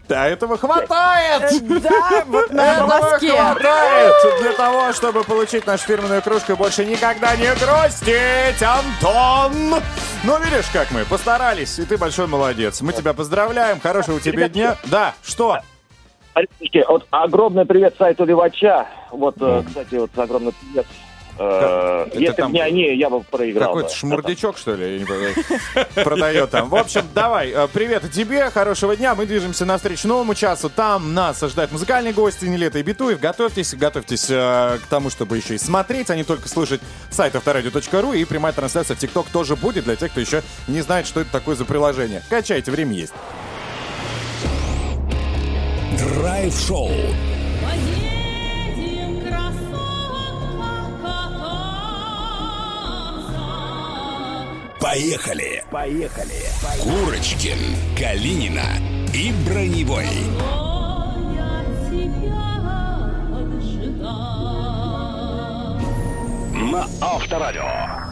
[0.07, 1.81] Да, этого хватает!
[1.81, 7.51] Да, вот на хватает для того, чтобы получить нашу фирменную кружку и больше никогда не
[7.55, 9.81] грустить, Антон!
[10.23, 12.81] Ну, видишь, как мы постарались, и ты большой молодец.
[12.81, 14.77] Мы тебя поздравляем, хорошего у тебя дня.
[14.85, 15.59] Да, что?
[16.87, 18.87] Вот огромный привет сайту Левача.
[19.11, 20.85] Вот, э, кстати, вот огромный привет.
[21.41, 23.69] Э, Это Если бы не они, я бы проиграл.
[23.69, 23.95] Какой-то бы.
[23.95, 25.33] шмурдячок, что ли, я не понимаю,
[26.03, 26.67] продает там.
[26.69, 29.15] В общем, давай, э, привет тебе, хорошего дня.
[29.15, 30.69] Мы движемся навстречу новому часу.
[30.69, 33.21] Там нас ожидают музыкальные гости, Нелета и Битуев.
[33.21, 38.11] Готовьтесь, готовьтесь э, к тому, чтобы еще и смотреть, а не только слушать сайт авторадио.ру.
[38.11, 41.31] И прямая трансляция в ТикТок тоже будет для тех, кто еще не знает, что это
[41.31, 42.21] такое за приложение.
[42.29, 43.13] Качайте, время есть.
[45.97, 46.89] Драйв-шоу.
[54.79, 55.63] Поехали!
[55.69, 56.41] Поехали!
[56.81, 57.57] Курочкин,
[57.97, 58.63] Калинина
[59.13, 60.07] и Броневой.
[66.71, 68.08] На Авторадио.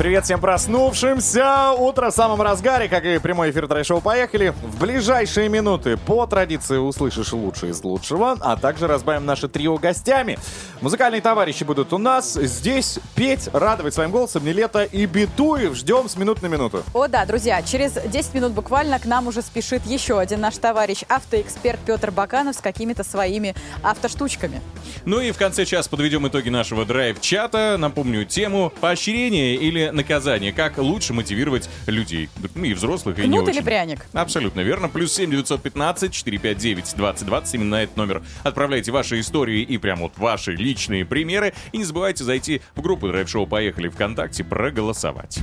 [0.00, 1.72] Привет всем проснувшимся!
[1.72, 4.54] Утро в самом разгаре, как и прямой эфир трэш-шоу «Поехали».
[4.62, 10.38] В ближайшие минуты по традиции услышишь лучшее из лучшего, а также разбавим наше трио гостями.
[10.80, 15.76] Музыкальные товарищи будут у нас здесь петь, радовать своим голосом Нелета и Битуев.
[15.76, 16.82] Ждем с минут на минуту.
[16.94, 21.02] О да, друзья, через 10 минут буквально к нам уже спешит еще один наш товарищ,
[21.10, 24.62] автоэксперт Петр Баканов с какими-то своими автоштучками.
[25.04, 27.76] Ну и в конце часа подведем итоги нашего драйв-чата.
[27.78, 30.52] Напомню тему поощрение или наказание.
[30.52, 32.28] Как лучше мотивировать людей.
[32.54, 33.64] Ну И взрослых, и не Кнут или очень.
[33.64, 34.06] пряник?
[34.12, 34.88] Абсолютно верно.
[34.88, 37.54] Плюс 7 915 459 2020.
[37.54, 41.52] Именно этот номер отправляйте ваши истории и прям вот ваши личные примеры.
[41.72, 45.38] И не забывайте зайти в группу Драйв Шоу Поехали ВКонтакте проголосовать.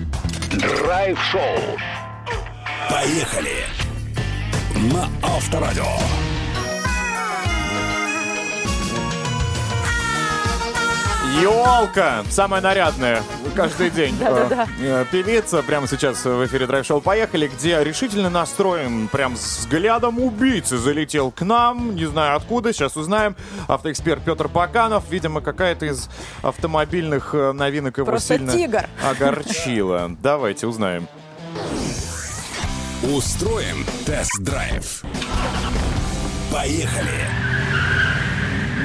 [0.51, 1.57] Драйв-шоу.
[2.89, 3.65] Поехали!
[4.93, 5.85] На Авторадио.
[11.41, 12.23] Елка!
[12.29, 13.21] Самая нарядная
[13.55, 14.15] каждый день.
[14.27, 20.19] Э, э, Певица прямо сейчас в эфире драйв-шоу «Поехали», где решительно настроен, прям с взглядом
[20.19, 21.95] убийцы залетел к нам.
[21.95, 23.35] Не знаю откуда, сейчас узнаем.
[23.67, 25.05] Автоэксперт Петр Паканов.
[25.09, 26.09] Видимо, какая-то из
[26.41, 28.87] автомобильных э, новинок его Просто сильно тигр.
[29.03, 30.11] огорчила.
[30.21, 31.07] Давайте узнаем.
[33.03, 35.03] Устроим тест-драйв.
[36.51, 37.46] Поехали!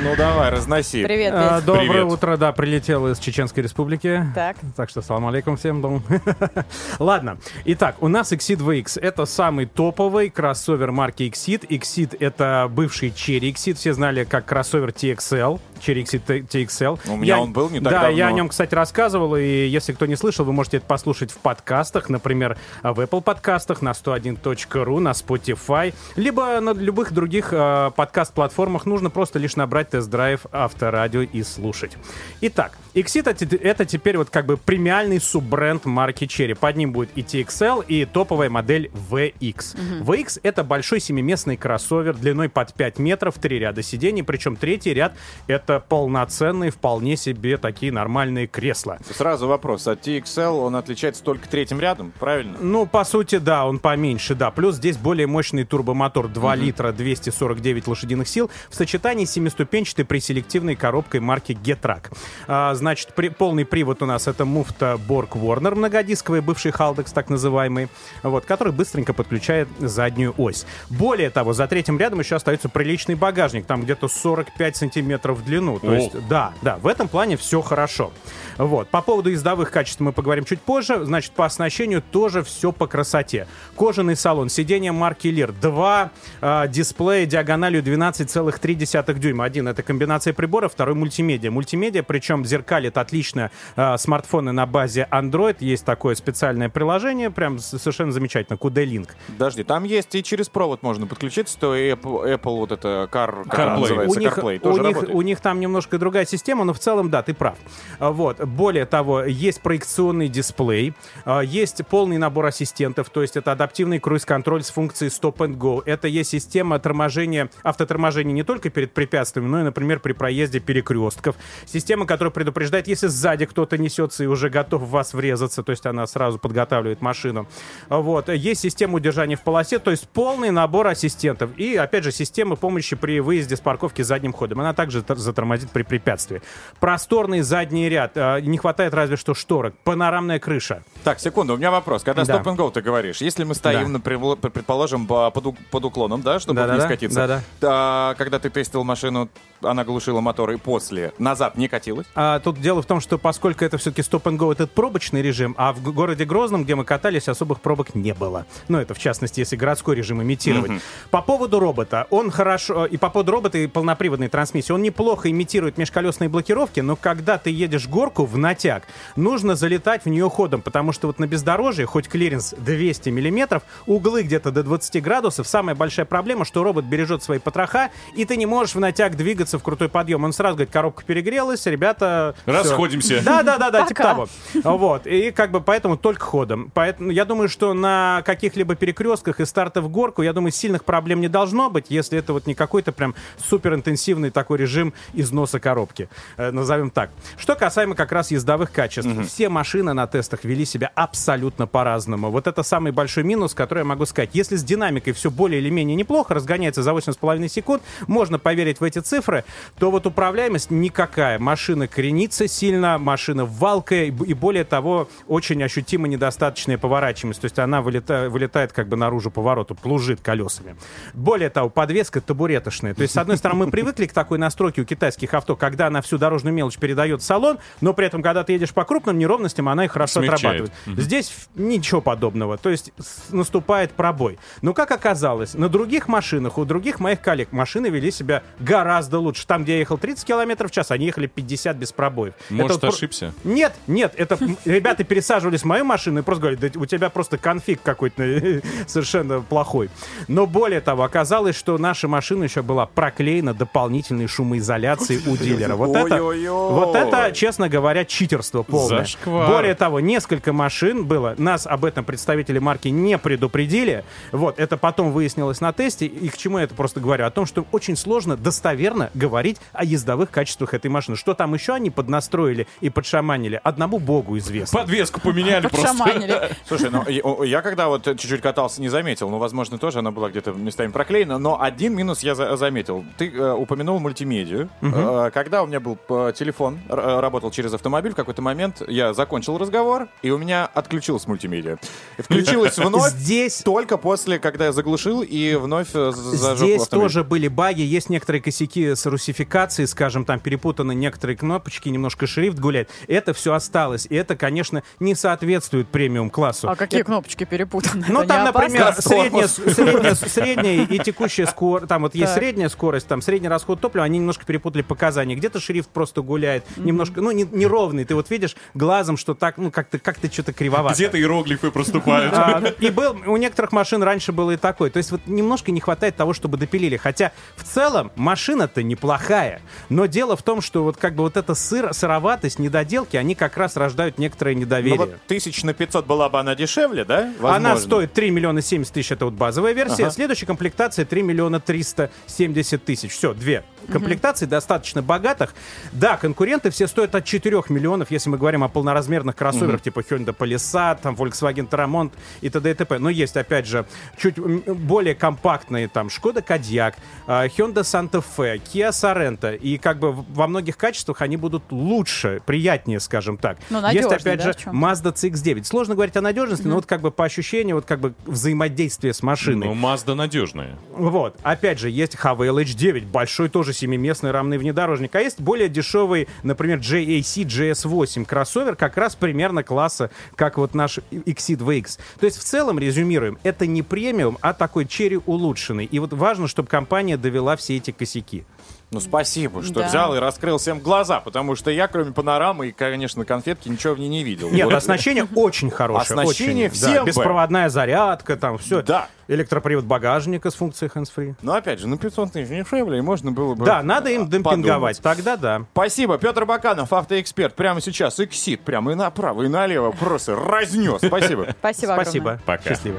[0.04, 1.04] Ну давай, разноси.
[1.04, 1.60] Привет, А.
[1.60, 2.04] Доброе Привет.
[2.06, 4.24] утро, да, прилетел из Чеченской Республики.
[4.34, 4.56] Так.
[4.74, 5.80] Так что салам алейкум всем.
[5.80, 6.02] дом.
[6.98, 7.38] Ладно.
[7.66, 8.98] Итак, у нас Exit VX.
[9.00, 11.68] Это самый топовый кроссовер марки Exit.
[11.68, 13.74] Exit— это бывший Cherry Exit.
[13.74, 15.60] Все знали как кроссовер TXL.
[15.80, 16.98] Cherry Exit TXL.
[17.08, 18.16] У меня он был не так Да, давно.
[18.16, 19.36] я о нем, кстати, рассказывал.
[19.36, 22.08] И если кто не слышал, вы можете это послушать в подкастах.
[22.08, 25.94] Например, в Apple подкастах, на 101.ru, на Spotify.
[26.16, 28.84] Либо на любых других э, подкаст-платформах.
[28.86, 31.98] Нужно просто лишь набрать тест-драйв авторадио и слушать.
[32.40, 36.54] Итак, Exit это, это теперь вот как бы премиальный суббренд марки Cherry.
[36.54, 40.02] Под ним будет и TXL, и топовая модель VX.
[40.02, 45.14] VX это большой семиместный кроссовер длиной под 5 метров, три ряда сидений, причем третий ряд
[45.46, 48.98] это полноценные, вполне себе такие нормальные кресла.
[49.10, 49.86] Сразу вопрос.
[49.86, 52.58] От TXL он отличается только третьим рядом, правильно?
[52.60, 54.50] Ну, по сути, да, он поменьше, да.
[54.50, 60.76] Плюс здесь более мощный турбомотор 2 литра 249 лошадиных сил в сочетании с семиступенчатой преселективной
[60.76, 62.12] коробкой марки Getrack.
[62.46, 67.30] А, значит, при- полный привод у нас это муфта Borg Warner многодисковый, бывший Haldex так
[67.30, 67.86] называемый,
[68.24, 70.66] вот, который быстренько подключает заднюю ось.
[70.90, 75.78] Более того, за третьим рядом еще остается приличный багажник, там где-то 45 сантиметров в длину.
[75.78, 75.94] То О.
[75.94, 78.12] есть, да, да, в этом плане все хорошо.
[78.58, 78.88] Вот.
[78.88, 81.04] По поводу ездовых качеств мы поговорим чуть позже.
[81.04, 83.46] Значит, по оснащению тоже все по красоте.
[83.76, 86.10] Кожаный салон, сиденье марки Lear, два
[86.40, 89.44] э, дисплея диагональю 12,3 дюйма.
[89.44, 91.52] Один это комбинация приборов, второй мультимедиа.
[91.52, 92.42] Мультимедиа, причем
[92.72, 95.56] зеркалит отлично э, смартфоны на базе Android.
[95.60, 99.10] Есть такое специальное приложение, прям совершенно замечательно, QD-Link.
[99.28, 103.44] Подожди, там есть и через провод можно подключиться, то и Apple, Apple вот это Car,
[103.46, 103.80] CarPlay.
[103.80, 105.14] называется, у них, CarPlay, у, тоже них, работает.
[105.14, 107.58] у них там немножко другая система, но в целом, да, ты прав.
[107.98, 108.42] Вот.
[108.42, 110.94] Более того, есть проекционный дисплей,
[111.24, 115.82] а, есть полный набор ассистентов, то есть это адаптивный круиз-контроль с функцией Stop and Go.
[115.84, 121.36] Это есть система торможения, автоторможения не только перед препятствиями, но и, например, при проезде перекрестков.
[121.66, 125.86] Система, которая предупреждает, если сзади кто-то несется и уже готов в вас врезаться, то есть
[125.86, 127.46] она сразу подготавливает машину.
[127.88, 128.28] Вот.
[128.28, 131.50] Есть система удержания в полосе, то есть полный набор ассистентов.
[131.56, 134.60] И, опять же, система помощи при выезде с парковки задним ходом.
[134.60, 136.42] Она также тор- затормозит при препятствии.
[136.80, 138.12] Просторный задний ряд.
[138.16, 139.74] А, Не хватает разве что шторок.
[139.84, 140.82] Панорамная крыша.
[141.04, 142.02] Так, секунду, у меня вопрос.
[142.02, 142.38] Когда Да.
[142.38, 143.88] go ты говоришь, если мы стоим, Да.
[143.88, 147.42] например, предположим, по- под, под уклоном, да, чтобы Да-да-да, вниз катиться, да-да.
[147.62, 149.28] а, когда ты тестил машину,
[149.62, 152.06] она глушила мотор и после назад не катилась?
[152.14, 155.54] А, тут дело в том, что поскольку это все-таки стоп and go, это пробочный режим,
[155.58, 158.46] а в городе Грозном, где мы катались, особых пробок не было.
[158.68, 160.82] Ну, это в частности, если городской режим имитировать.
[161.10, 165.78] По поводу робота, он хорошо, и по поводу робота и полноприводной трансмиссии, он неплохо имитирует
[165.78, 168.84] межколесные блокировки, но когда ты едешь горку в натяг,
[169.16, 174.22] нужно залетать в нее ходом, потому что вот на бездорожье, хоть клиренс 200 миллиметров, углы
[174.22, 178.46] где-то до 20 градусов, самая большая проблема, что робот бережет свои потроха, и ты не
[178.46, 182.34] можешь в натяг двигаться в крутой подъем, он сразу говорит, коробка перегрелась, ребята...
[182.46, 183.22] Расходимся.
[183.24, 184.28] Да, да, да, да, типа того.
[184.64, 185.06] Вот.
[185.06, 186.70] И как бы поэтому только ходом.
[186.74, 191.20] Поэтому я думаю, что на каких-либо перекрестках и старта в горку, я думаю, сильных проблем
[191.20, 196.08] не должно быть, если это вот не какой-то прям суперинтенсивный такой режим износа коробки.
[196.36, 197.10] Э, назовем так.
[197.36, 199.10] Что касаемо как раз ездовых качеств.
[199.26, 202.30] Все машины на тестах вели себя абсолютно по-разному.
[202.30, 204.30] Вот это самый большой минус, который я могу сказать.
[204.32, 208.84] Если с динамикой все более или менее неплохо, разгоняется за 8,5 секунд, можно поверить в
[208.84, 209.44] эти цифры,
[209.78, 211.38] то вот управляемость никакая.
[211.38, 211.88] Машина
[212.32, 217.40] кренится сильно, машина валкая, и более того, очень ощутимо недостаточная поворачиваемость.
[217.40, 220.76] То есть она вылета- вылетает как бы наружу повороту, плужит колесами.
[221.14, 222.94] Более того, подвеска табуреточная.
[222.94, 226.00] То есть, с одной стороны, мы привыкли к такой настройке у китайских авто, когда она
[226.00, 229.68] всю дорожную мелочь передает в салон, но при этом, когда ты едешь по крупным неровностям,
[229.68, 230.62] она их хорошо Смягчает.
[230.62, 230.72] отрабатывает.
[230.86, 231.00] Мгм.
[231.00, 232.56] Здесь ничего подобного.
[232.56, 232.92] То есть
[233.30, 234.38] наступает пробой.
[234.62, 239.46] Но как оказалось, на других машинах, у других моих коллег машины вели себя гораздо лучше.
[239.46, 241.92] Там, где я ехал 30 км в час, они ехали 50 без
[242.22, 242.34] пробоев.
[242.50, 243.34] Может, Это вот про- ошибся?
[243.44, 247.38] Нет, нет, это ребята пересаживались в мою машину и просто говорят, да у тебя просто
[247.38, 248.22] конфиг какой-то
[248.86, 249.90] совершенно плохой.
[250.28, 255.74] Но более того, оказалось, что наша машина еще была проклеена дополнительной шумоизоляцией у дилера.
[255.76, 256.72] Вот это, Ой-ой-ой.
[256.72, 259.00] вот это, честно говоря, читерство полное.
[259.00, 259.48] Зашквар.
[259.50, 264.04] Более того, несколько машин было, нас об этом представители марки не предупредили.
[264.32, 266.06] Вот, это потом выяснилось на тесте.
[266.06, 267.24] И к чему я это просто говорю?
[267.26, 271.16] О том, что очень сложно достоверно говорить о ездовых качествах этой машины.
[271.16, 274.80] Что там еще они поднастроили и подшаманили, одному богу известно.
[274.80, 275.88] Подвеску поменяли просто.
[275.88, 276.50] Подшаманили.
[276.66, 280.50] Слушай, ну я- когда вот чуть-чуть катался, не заметил, ну, возможно, тоже она была где-то
[280.52, 283.04] местами проклеена, но один минус я за- заметил.
[283.18, 284.68] Ты э, упомянул мультимедию.
[284.80, 289.58] Э, когда у меня был э, телефон, работал через автомобиль, в какой-то момент я закончил
[289.58, 291.76] разговор, и у меня отключилась мультимедиа.
[292.18, 296.14] Включилась вновь Здесь только после, когда я заглушил и вновь зажег
[296.58, 296.88] Здесь автомобиль.
[296.88, 302.58] тоже были баги, есть некоторые косяки с русификацией, скажем, там перепутаны некоторые кнопочки, немножко шрифт
[302.58, 302.90] гуляет.
[303.06, 306.68] Это все осталось, и это, конечно, не соответствует премиум-классу.
[306.68, 308.06] А какие кнопочки перепутаны?
[308.08, 312.42] Ну, Это там, например, средняя, средняя, средняя и текущая скорость, там вот есть Так.
[312.42, 315.34] средняя скорость, там средний расход топлива, они немножко перепутали показания.
[315.34, 318.04] Где-то шрифт просто гуляет, немножко, ну, не- неровный.
[318.04, 320.94] Ты вот видишь глазом, что так, ну, как-то как что-то кривовато.
[320.94, 322.32] Где-то иероглифы проступают.
[322.34, 324.90] А, и был, у некоторых машин раньше было и такое.
[324.90, 326.96] То есть вот немножко не хватает того, чтобы допилили.
[326.96, 329.60] Хотя в целом машина-то неплохая.
[329.88, 333.56] Но дело в том, что вот как бы вот эта сыр, сыроватость, недоделки, они как
[333.56, 334.98] раз рождают некоторое Ну недоверие.
[334.98, 337.32] вот тысяч на 500 была бы она дешевле, да?
[337.40, 337.78] Она Возможно.
[337.78, 340.04] стоит 3 миллиона 70 тысяч, это вот базовая версия.
[340.04, 340.12] Ага.
[340.12, 343.10] Следующая комплектация 3 миллиона 370 тысяч.
[343.12, 345.54] Все, две комплектации достаточно богатых.
[345.92, 350.36] Да, конкуренты все стоят от 4 миллионов, если мы говорим о полноразмерных кроссоверах типа Hyundai
[350.36, 352.70] Palisade, там Volkswagen Taramont и т.д.
[352.70, 352.98] и т.п.
[352.98, 353.84] Но есть, опять же,
[354.16, 356.94] чуть более компактные там Skoda Kodiaq,
[357.26, 359.56] а, Hyundai Santa Fe, Kia Sorento.
[359.56, 363.58] И как бы во многих качествах они будут лучше, приятнее, скажем так.
[363.70, 364.58] Ну, есть, надежнее, опять да, же.
[364.76, 365.64] Mazda CX-9.
[365.64, 369.22] Сложно говорить о надежности, но вот как бы по ощущению, вот как бы взаимодействие с
[369.22, 369.66] машиной.
[369.66, 370.76] Ну, Mazda надежная.
[370.92, 371.36] Вот.
[371.42, 375.14] Опять же, есть HVL H9, большой тоже семиместный рамный внедорожник.
[375.14, 380.98] А есть более дешевый, например, JAC GS8 кроссовер, как раз примерно класса, как вот наш
[381.10, 381.98] Exceed VX.
[382.20, 385.86] То есть в целом, резюмируем, это не премиум, а такой черри улучшенный.
[385.86, 388.44] И вот важно, чтобы компания довела все эти косяки.
[388.92, 389.88] Ну, спасибо, что Да.
[389.88, 393.98] взял и раскрыл всем глаза, потому что я, кроме панорамы и, конечно, конфетки, ничего в
[393.98, 394.50] ней не видел.
[394.50, 394.74] Нет, Вот.
[394.74, 396.20] оснащение очень хорошее.
[396.20, 397.06] Оснащение очень, всем да, бы.
[397.06, 398.82] Беспроводная зарядка, там все.
[398.82, 399.08] Да.
[399.28, 401.36] Электропривод багажника с функцией hands-free.
[401.40, 403.64] Но опять же, ну 500 тысяч дешевле, и можно было бы...
[403.64, 404.98] Да, надо им демпинговать.
[404.98, 405.00] подумать.
[405.00, 405.62] Тогда да.
[405.72, 407.54] Спасибо, Петр Баканов, автоэксперт.
[407.54, 411.00] Прямо сейчас эксит, прямо и направо, и налево просто разнес.
[411.02, 411.54] Спасибо.
[411.60, 411.92] Спасибо.
[411.94, 412.40] Спасибо.
[412.44, 412.68] Пока.
[412.70, 412.98] Счастливо.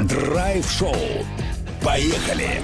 [0.00, 0.94] Драйв-шоу.
[1.82, 2.62] Поехали!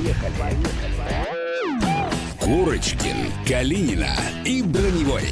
[2.51, 4.13] Курочкин, Калинина
[4.45, 5.23] и Броневой.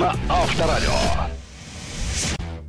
[0.00, 1.39] На Авторадио.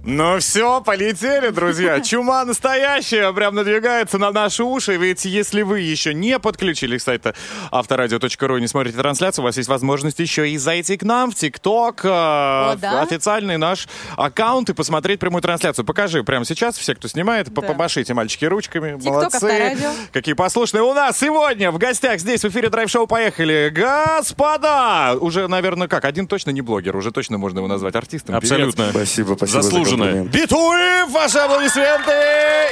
[0.04, 1.99] Ну все, полетели, друзья.
[2.02, 4.97] Чума настоящая прям надвигается на наши уши.
[4.97, 7.34] Ведь если вы еще не подключили к сайту
[7.72, 11.36] авторадио.ру и не смотрите трансляцию, у вас есть возможность еще и зайти к нам в
[11.36, 13.02] ТикТок, О, да?
[13.04, 13.88] официальный наш
[14.18, 15.86] аккаунт и посмотреть прямую трансляцию.
[15.86, 17.62] Покажи прямо сейчас, все, кто снимает, Да.
[17.62, 18.93] помашите, мальчики, ручками.
[18.97, 19.36] ТикТок, Молодцы.
[19.36, 19.91] Авторадио.
[20.12, 20.82] Какие послушные.
[20.82, 23.72] У нас сегодня в гостях здесь в эфире драйв-шоу «Поехали».
[23.72, 25.16] Господа!
[25.22, 26.06] Уже, наверное, как?
[26.06, 28.34] Один точно не блогер, уже точно можно его назвать артистом.
[28.39, 28.52] певец.
[28.52, 28.89] Абсолютно.
[28.89, 30.28] Спасибо, спасибо за Комплимент.
[30.32, 32.12] Битуев, ваши аплодисменты!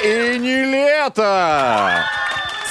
[0.03, 2.03] И не лето!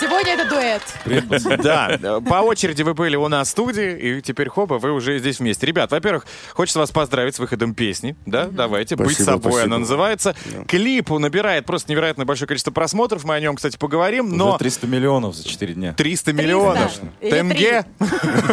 [0.00, 1.58] Сегодня это дуэт.
[1.62, 5.38] Да, по очереди вы были у нас в студии, и теперь хоба, вы уже здесь
[5.40, 5.66] вместе.
[5.66, 10.34] Ребят, во-первых, хочется вас поздравить с выходом песни, да, давайте, «Быть собой» она называется.
[10.66, 14.50] Клип набирает просто невероятно большое количество просмотров, мы о нем, кстати, поговорим, но...
[14.50, 15.92] Уже 300 миллионов за 4 дня.
[15.94, 16.92] 300 миллионов.
[17.20, 17.84] Тенге.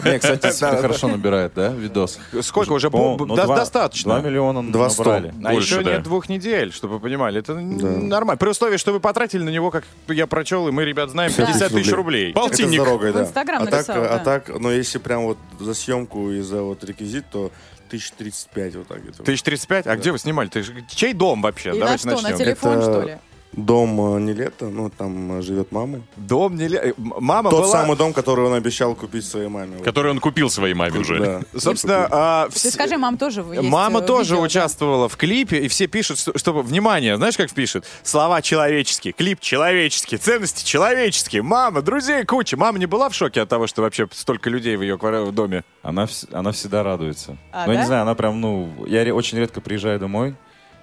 [0.04, 2.20] Не, кстати, хорошо набирает, да, видос?
[2.42, 2.90] Сколько уже?
[2.90, 4.20] Ну, достаточно.
[4.20, 5.04] 2 миллиона Два сто.
[5.04, 5.34] набрали.
[5.44, 7.40] А Больше, еще нет двух недель, чтобы вы понимали.
[7.40, 8.38] Это нормально.
[8.38, 11.72] При условии, что вы потратили на него, как я прочел, и мы, ребят, знаем, 50
[11.72, 12.32] тысяч рублей.
[12.32, 12.80] Это с Полтинник.
[12.80, 13.20] дорогой, да.
[13.20, 14.20] В Инстаграм а так, а да.
[14.20, 17.52] так, но если прям вот за съемку и за вот реквизит, то
[17.88, 19.22] 1035 вот так где-то.
[19.22, 19.88] 1035?
[19.88, 20.50] А где вы снимали?
[20.50, 21.70] Ты Чей дом вообще?
[21.70, 22.38] И на Давайте что, на начнем.
[22.38, 23.18] телефон, Это- что ли?
[23.58, 26.02] Дом э, не лето, ну там э, живет мама.
[26.18, 26.68] Дом не...
[26.68, 27.72] ле- М- Мама Тот была...
[27.72, 29.78] самый дом, который он обещал купить своей маме.
[29.78, 31.20] Который он купил своей маме уже.
[31.20, 31.42] Да.
[31.60, 34.44] Собственно, а, Ты вс- скажи, мам тоже есть Мама э, тоже видео, да?
[34.44, 37.86] участвовала в клипе, и все пишут, что, чтобы, внимание, знаешь, как пишут?
[38.04, 41.42] Слова человеческие, клип человеческий, ценности человеческие.
[41.42, 42.58] Мама, друзей куча.
[42.58, 45.32] Мама не была в шоке от того, что вообще столько людей в ее квар- в
[45.32, 45.64] доме?
[45.82, 47.38] Она, вс- она всегда радуется.
[47.54, 47.82] А, Но я да?
[47.84, 50.36] не знаю, она прям, ну, я очень редко приезжаю домой,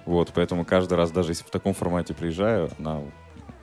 [0.05, 3.01] вот, поэтому каждый раз, даже если в таком формате приезжаю, она...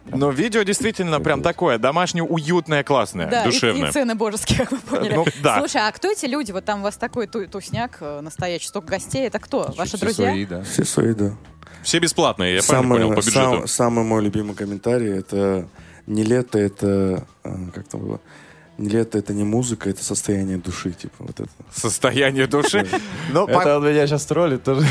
[0.07, 3.29] Но видео действительно прям такое, домашнее, уютное, классное.
[3.29, 3.87] Да, и- душевно.
[3.87, 5.15] И, цены божеские, как вы поняли.
[5.15, 5.59] Ну, да.
[5.59, 6.51] Слушай, а кто эти люди?
[6.53, 9.27] Вот там у вас такой ту- тусняк э, настоящий, столько гостей.
[9.27, 9.73] Это кто?
[9.77, 10.31] Ваши все друзья?
[10.31, 10.63] свои, да.
[10.63, 11.33] Все свои, да.
[11.83, 13.35] Все бесплатные, я самый, понял, по бюджету.
[13.35, 15.69] сам- самый мой любимый комментарий это
[16.07, 18.21] не лето, это э, как там было?
[18.81, 21.51] Лето, это не музыка, это состояние души, типа вот это.
[21.73, 22.87] Состояние души.
[23.31, 24.87] Ну, по- Это он меня сейчас троллит тоже.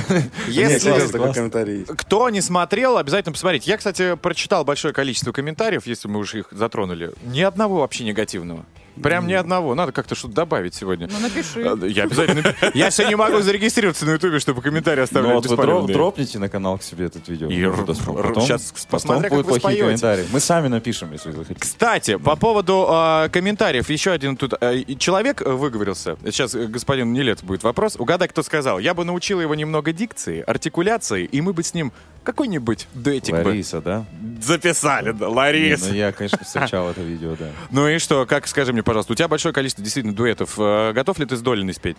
[0.47, 0.91] Если...
[1.11, 1.85] такой комментарий.
[1.85, 3.71] Кто не смотрел, обязательно посмотрите.
[3.71, 7.11] Я, кстати, прочитал большое количество комментариев, если мы уже их затронули.
[7.25, 8.63] Ни одного вообще негативного.
[9.01, 9.75] Прям ни одного.
[9.75, 11.07] Надо как-то что-то добавить сегодня.
[11.11, 11.63] Ну, напиши.
[11.63, 12.55] А, Я обязательно...
[12.73, 16.49] Я все не могу зарегистрироваться на Ютубе, чтобы комментарии Ну оставлять вот вы дропните на
[16.49, 17.49] канал к себе этот видео.
[17.85, 18.47] Потом
[18.89, 20.25] посмотря, как будут вы комментарии.
[20.31, 21.59] Мы сами напишем, если вы хотите.
[21.59, 26.17] Кстати, по поводу э, комментариев, еще один тут э, и человек э, выговорился.
[26.23, 27.95] Сейчас э, господин Нелет будет вопрос.
[27.97, 28.79] Угадай, кто сказал.
[28.79, 31.91] Я бы научил его немного дикции, артикуляции, и мы бы с ним
[32.23, 34.05] какой-нибудь дуэтик бы Лариса, да?
[34.41, 35.11] записали.
[35.11, 35.87] Да, Не, Ларис.
[35.87, 37.47] ну я, конечно, встречал это видео, да.
[37.71, 40.55] Ну и что, как, скажи мне, пожалуйста, у тебя большое количество действительно дуэтов.
[40.57, 41.95] Э, Готов ли ты с Долиной спеть?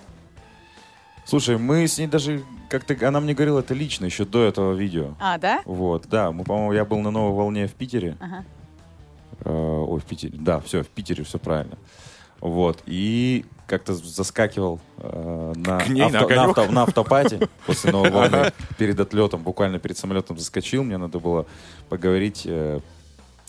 [1.24, 2.97] Слушай, мы с ней даже как-то...
[3.07, 5.14] Она мне говорила это лично, еще до этого видео.
[5.20, 5.62] А, да?
[5.66, 6.32] Вот, да.
[6.32, 8.16] Мы, по-моему, я был на новой волне в Питере.
[8.18, 8.45] Ага.
[9.45, 9.51] Э,
[9.88, 10.36] ой, в Питере.
[10.36, 11.78] Да, все, в Питере, все правильно.
[12.41, 12.82] Вот.
[12.86, 16.59] И как-то заскакивал э, на, ней на авто- на, огонек.
[16.59, 20.82] авто- на автопате после новой волны перед отлетом, буквально перед самолетом заскочил.
[20.82, 21.47] Мне надо было
[21.88, 22.80] поговорить э,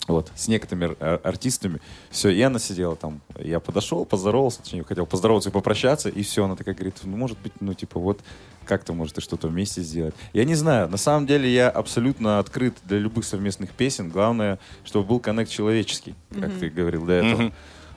[0.08, 1.80] вот, с некоторыми ар- ар- артистами.
[2.10, 3.20] Все, и она сидела там.
[3.38, 6.44] Я подошел, поздоровался, точнее, хотел поздороваться и попрощаться, и все.
[6.44, 8.20] Она такая говорит, ну, может быть, ну, типа, вот
[8.64, 10.14] как-то, может, и что-то вместе сделать.
[10.32, 10.88] Я не знаю.
[10.88, 14.08] На самом деле я абсолютно открыт для любых совместных песен.
[14.10, 16.58] Главное, чтобы был коннект человеческий, как Мгм.
[16.60, 17.42] ты говорил до этого.
[17.42, 17.52] Мгм.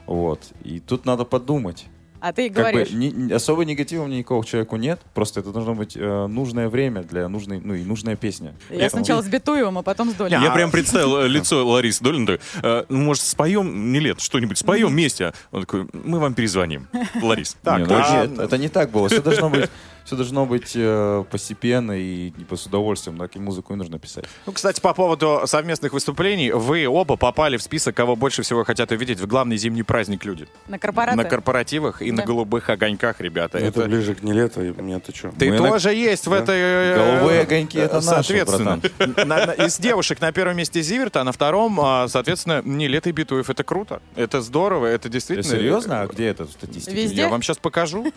[0.06, 0.40] Вот.
[0.62, 1.86] И тут надо подумать.
[2.20, 2.90] А ты Как бы говоришь.
[2.92, 5.00] ни- ни- особо негатива мне никого к человеку нет.
[5.14, 8.54] Просто это должно быть э, нужное время для нужной, ну и нужная песня.
[8.70, 10.32] Я Поэтому- сначала с Битуевым, а потом с Долей.
[10.40, 12.26] Я прям представил э, лицо Ларисы Долин.
[12.62, 15.32] э, ну, может, споем, не лет, что-нибудь споем вместе?
[15.50, 16.88] Он такой, мы вам перезвоним.
[17.22, 17.56] Ларис.
[17.64, 19.08] Не, ну, а- это не так было.
[19.08, 19.68] Все должно быть,
[20.06, 23.18] все должно быть э, постепенно и не по с удовольствием.
[23.18, 24.24] Так и музыку и нужно писать.
[24.46, 28.92] Ну, кстати, по поводу совместных выступлений, вы оба попали в список, кого больше всего хотят
[28.92, 30.46] увидеть в главный зимний праздник люди.
[30.68, 31.16] На корпораты.
[31.16, 32.22] На корпоративах и на Да.
[32.24, 33.58] голубых огоньках, ребята.
[33.58, 35.32] Это, Это- ближе к не лето, и мне-то что?
[35.36, 36.38] Ты Мы на- тоже есть в Да.
[36.38, 36.56] этой...
[36.56, 38.80] э, Голубые огоньки— это Соответственно.
[39.26, 43.12] на- на- Из девушек на первом месте Зиверт, а на втором, а, соответственно, Нилет и
[43.12, 43.50] Битуев.
[43.50, 44.00] Это круто.
[44.14, 44.86] Это здорово.
[44.86, 45.48] Это Ты действительно...
[45.58, 46.02] серьезно?
[46.02, 46.94] А где это в статистике?
[46.94, 47.22] Везде?
[47.22, 48.12] Я вам сейчас покажу.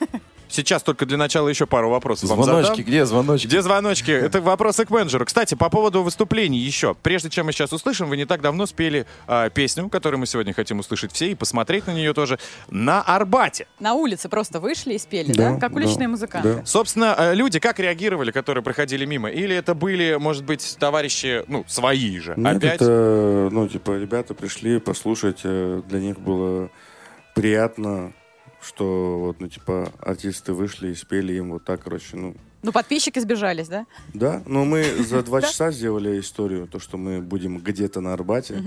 [0.52, 2.86] Сейчас только для начала еще пару вопросов вам Звоночки, задам.
[2.86, 3.48] где звоночки?
[3.48, 4.12] Где звоночки?
[4.12, 5.26] Это вопросы к менеджеру.
[5.26, 6.94] Кстати, по поводу выступлений еще.
[6.94, 10.54] Прежде чем мы сейчас услышим, вы не так давно спели а, песню, которую мы сегодня
[10.54, 12.38] хотим услышать все и посмотреть на нее тоже,
[12.70, 13.66] на Арбате.
[13.80, 15.54] На улице просто вышли и спели, да?
[15.54, 16.56] Да, Как да, уличные музыканты.
[16.56, 16.66] да.
[16.66, 19.30] Собственно, э, люди как реагировали, которые проходили мимо?
[19.30, 22.34] Или это были, может быть, товарищи, ну, свои же?
[22.36, 22.76] Нет, Опять?
[22.76, 26.70] это, ну, типа, ребята пришли послушать, э, для них было
[27.36, 28.12] приятно,
[28.70, 33.20] что, вот, ну, типа, артисты вышли и спели им вот так, короче, ну, Ну, подписчики
[33.20, 33.86] сбежались, да?
[34.14, 38.64] да, но мы за два часа сделали историю, то, что мы будем где-то на Арбате,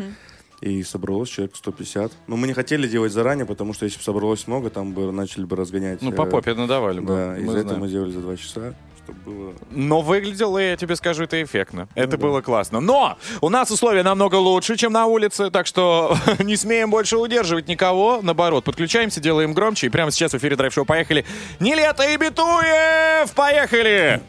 [0.61, 2.13] и собралось человек 150.
[2.29, 5.45] Но мы не хотели делать заранее, потому что если бы собралось много, там бы начали
[5.45, 6.01] бы разгонять.
[6.03, 7.09] Ну, э, по попе надавали бы.
[7.09, 8.75] Да, из-за этого мы сделали за два часа,
[9.05, 9.55] чтобы было...
[9.71, 11.89] Но выглядело, я тебе скажу, это эффектно.
[11.95, 12.81] Это было классно.
[12.81, 17.69] Но у нас условия намного лучше, чем на улице, так что не смеем больше удерживать
[17.69, 18.21] никого.
[18.23, 19.87] Наоборот, подключаемся, делаем громче.
[19.87, 21.25] И прямо сейчас в эфире драйв-шоу «Поехали».
[21.61, 23.33] Не лето и Битуев!
[23.35, 24.23] Поехали!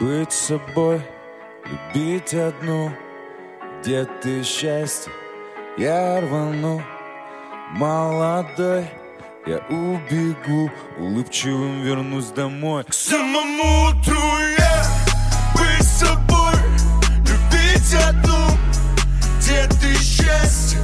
[0.00, 1.00] Быть собой,
[1.94, 2.90] любить одну,
[3.80, 5.12] где ты счастье,
[5.78, 6.82] я рвану,
[7.70, 8.88] молодой,
[9.46, 12.84] я убегу, улыбчивым вернусь домой.
[12.84, 14.84] К самому утру я
[15.54, 16.54] быть собой,
[17.18, 18.56] любить одну,
[19.38, 20.78] где ты счастье,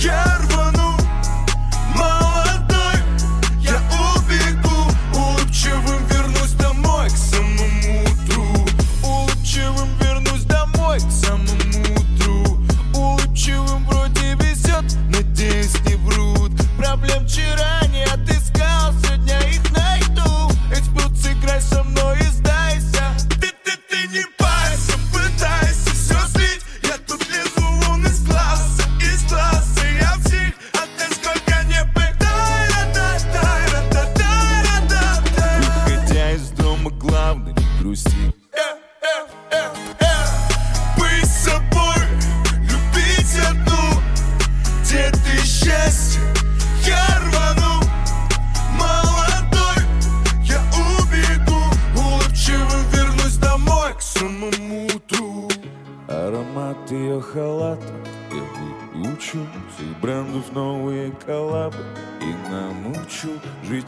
[0.00, 0.94] я рвану,
[1.94, 2.96] молодой,
[3.60, 3.80] я
[4.16, 7.08] убегу, улыбчивым вернусь домой.
[7.08, 8.66] К самому утру,
[9.02, 10.98] улыбчивым вернусь домой.
[10.98, 12.58] К самому утру,
[12.94, 17.83] улыбчивым вроде везет, надеюсь не врут, проблем вчера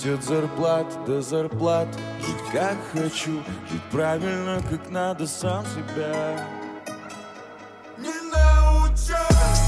[0.06, 1.88] Жить от зарплат до зарплат.
[2.20, 6.38] Жить как хочу Жить правильно, как надо сам себя.
[7.98, 9.65] Не научу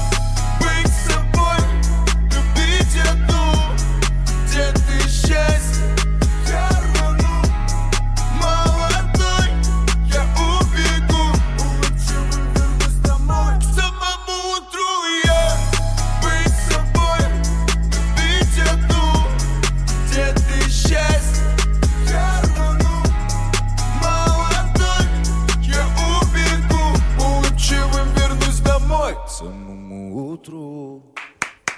[30.39, 31.03] утру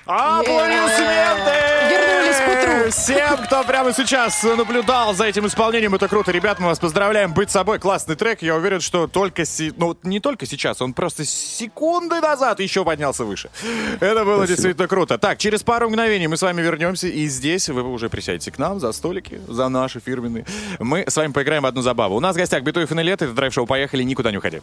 [0.06, 1.52] Аплодисменты!
[1.90, 2.92] Вернулись к утру.
[2.92, 6.32] Всем, кто прямо сейчас наблюдал за этим исполнением, это круто.
[6.32, 7.34] Ребят, мы вас поздравляем.
[7.34, 8.42] Быть собой, классный трек.
[8.42, 13.24] Я уверен, что только, си- ну, не только сейчас, он просто секунды назад еще поднялся
[13.26, 13.52] выше.
[14.00, 15.20] Это было действительно круто.
[15.20, 18.80] Так, через пару мгновений мы с вами вернемся, и здесь вы уже присядете к нам
[18.80, 20.46] за столики, за наши фирменные.
[20.80, 22.16] Мы с вами поиграем в одну забаву.
[22.16, 24.62] У нас в гостях Битуев и Нелет, это драйв-шоу «Поехали», никуда не уходи.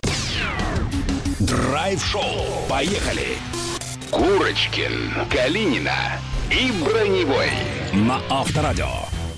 [1.38, 2.66] Драйв-шоу.
[2.68, 3.38] Поехали.
[4.10, 5.92] Курочкин, Калинина
[6.50, 7.50] и Броневой
[7.92, 8.86] на Авторадио.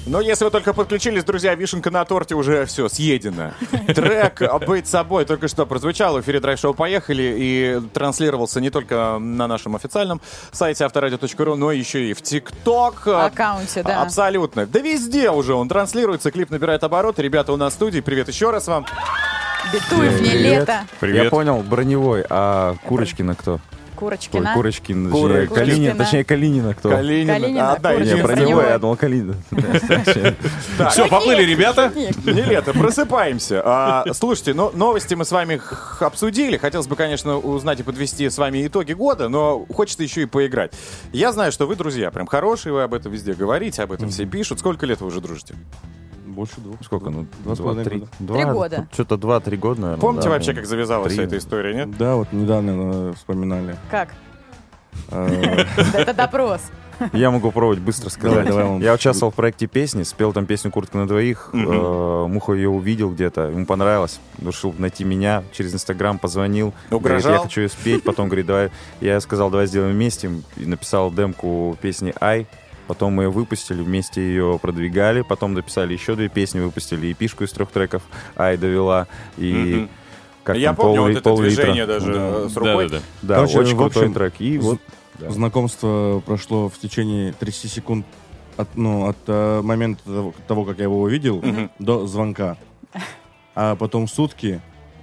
[0.06, 3.54] Но если вы только подключились, друзья, вишенка на торте уже все, съедена.
[3.88, 9.46] Трек «Быть собой» только что прозвучал в эфире драйв-шоу «Поехали» и транслировался не только на
[9.48, 10.20] нашем официальном
[10.52, 13.08] сайте авторадио.ру, но еще и в ТикТок.
[13.08, 14.02] Аккаунте, да.
[14.02, 14.66] Абсолютно.
[14.66, 17.22] Да везде уже он транслируется, клип набирает обороты.
[17.22, 18.86] Ребята у нас в студии, привет еще раз вам.
[19.72, 20.84] Битуев, не лето.
[21.00, 21.24] Привет.
[21.24, 23.60] Я понял, броневой, а Курочкина кто?
[24.00, 24.48] Курочкина.
[24.50, 25.94] Ой, Курочкин, Кур- точнее, Калинин, Курочкина.
[26.04, 26.90] точнее, Калинина кто?
[26.90, 27.32] Калинина.
[27.34, 27.98] Калинина, Одна Курочкина.
[27.98, 28.22] Не, единственная.
[28.24, 28.72] броневой, Броневой.
[28.72, 29.34] я думал, Калинина.
[30.90, 31.92] Все, поплыли, ребята.
[32.24, 33.62] Не лето, просыпаемся.
[33.64, 35.60] А, слушайте, ну, новости мы с вами
[36.00, 36.56] обсудили.
[36.56, 40.72] Хотелось бы, конечно, узнать и подвести с вами итоги года, но хочется еще и поиграть.
[41.12, 44.24] Я знаю, что вы, друзья, прям хорошие, вы об этом везде говорите, об этом все
[44.26, 44.58] пишут.
[44.58, 45.54] Сколько лет вы уже дружите?
[46.40, 46.76] Больше двух.
[46.82, 47.10] Сколько?
[47.10, 47.98] Ну, Два с половиной три.
[47.98, 48.10] года.
[48.18, 48.88] Два, Три года.
[48.94, 50.00] Что-то два-три года, наверное.
[50.00, 51.16] Помните да, вообще, ну, как завязалась три.
[51.18, 51.98] вся эта история, нет?
[51.98, 53.76] Да, вот недавно вспоминали.
[53.90, 54.08] Как?
[55.10, 56.62] Э, Это допрос.
[57.12, 58.46] Я могу попробовать быстро сказать.
[58.46, 61.50] Давай, давай, Я участвовал в проекте песни, спел там песню «Куртка на двоих».
[61.52, 64.18] Э, Муха ее увидел где-то, ему понравилось.
[64.38, 66.72] Решил найти меня, через Инстаграм позвонил.
[66.88, 67.32] Говорит, Угрожал?
[67.34, 68.02] я хочу ее спеть.
[68.02, 68.70] Потом говорит, давай.
[69.02, 70.30] Я сказал, давай сделаем вместе.
[70.56, 72.46] И написал демку песни «Ай».
[72.90, 75.22] Потом мы ее выпустили, вместе ее продвигали.
[75.22, 78.02] Потом дописали еще две песни, выпустили и пишку из трех треков
[78.36, 79.06] «Ай» довела.
[79.36, 79.88] И Мгм.
[80.42, 81.54] как Я там, помню пол- вот это пол-литра.
[81.62, 82.88] движение даже э, с рукой.
[82.88, 83.02] Да-да-да.
[83.22, 84.34] Да, Короче, очень в крутой общем, трек.
[84.40, 84.80] И вот
[85.20, 85.30] да.
[85.30, 88.06] Знакомство прошло в течение 30 секунд
[88.56, 91.70] от, ну, от э, момента того, того, как я его увидел, Мгм.
[91.78, 92.56] до звонка.
[93.54, 94.60] А потом сутки,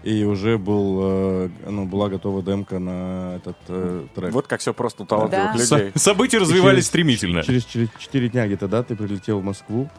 [0.07, 4.31] и уже был, э, ну, была готова демка на этот э, трек.
[4.31, 5.77] Вот как все просто у талантливых Да.
[5.77, 5.91] людей.
[5.95, 7.43] События развивались стремительно.
[7.43, 9.89] Через 4 дня где-то, да, ты прилетел в Москву.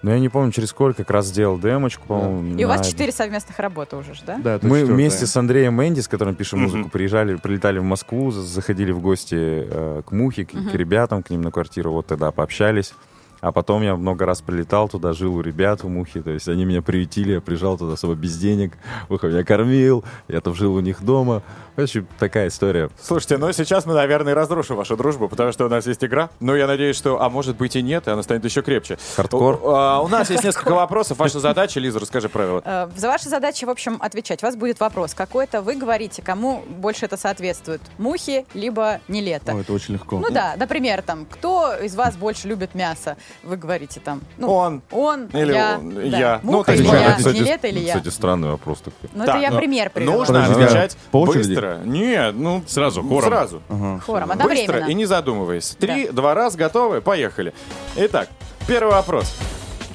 [0.00, 2.56] Но я не помню, через сколько как раз сделал демочку, по-моему.
[2.56, 4.36] И у вас на- четыре совместных работы уже, ж, да?
[4.38, 4.94] Да, Мы четвертая.
[4.94, 9.00] вместе с Андреем Мэнди, с которым пишем музыку, приезжали, прилетали в Москву, за- заходили в
[9.00, 11.90] гости э, к Мухе, к, к ребятам, к ним на квартиру.
[11.92, 12.92] Вот тогда пообщались.
[13.40, 16.20] А потом я много раз прилетал туда, жил у ребят, у Мухи.
[16.20, 18.72] То есть они меня приютили, я приезжал туда особо без денег.
[19.08, 21.42] Муха меня кормил, я там жил у них дома.
[21.76, 22.90] В общем, такая история.
[23.00, 26.28] Слушайте, ну сейчас мы, наверное, разрушим вашу дружбу, потому что у нас есть игра.
[26.40, 28.98] Но я надеюсь, что, а может быть и нет, и она станет еще крепче.
[29.14, 29.60] Хардкор.
[29.62, 31.18] У, а, у нас есть несколько вопросов.
[31.18, 32.62] Ваша задача, Лиза, расскажи правила.
[32.64, 34.42] Э, За ваши задачи, в общем, отвечать.
[34.42, 35.62] У вас будет вопрос какой-то.
[35.62, 37.80] Вы говорите, кому больше это соответствует.
[37.98, 39.52] Мухи, либо не лето.
[39.52, 40.18] О, это очень легко.
[40.18, 43.16] Ну да, например, там, кто из вас больше любит мясо?
[43.42, 44.82] Вы говорите там, ну, Он.
[44.90, 46.02] он, Или я, он, да.
[46.02, 46.40] я.
[46.42, 47.96] Ну, Муха то есть или я, кстати, не лето или я.
[47.96, 49.10] Кстати, странный вопрос такой.
[49.14, 50.16] Ну, это я пример привела.
[50.16, 51.80] Нужно отвечать быстро.
[51.84, 52.62] Нет, ну...
[52.66, 53.28] Сразу, хором.
[53.28, 53.62] Сразу.
[54.04, 55.76] Хором, Быстро и не задумываясь.
[55.78, 57.00] Три, два раз, готовы?
[57.00, 57.54] Поехали.
[57.96, 58.28] Итак,
[58.66, 59.34] первый вопрос.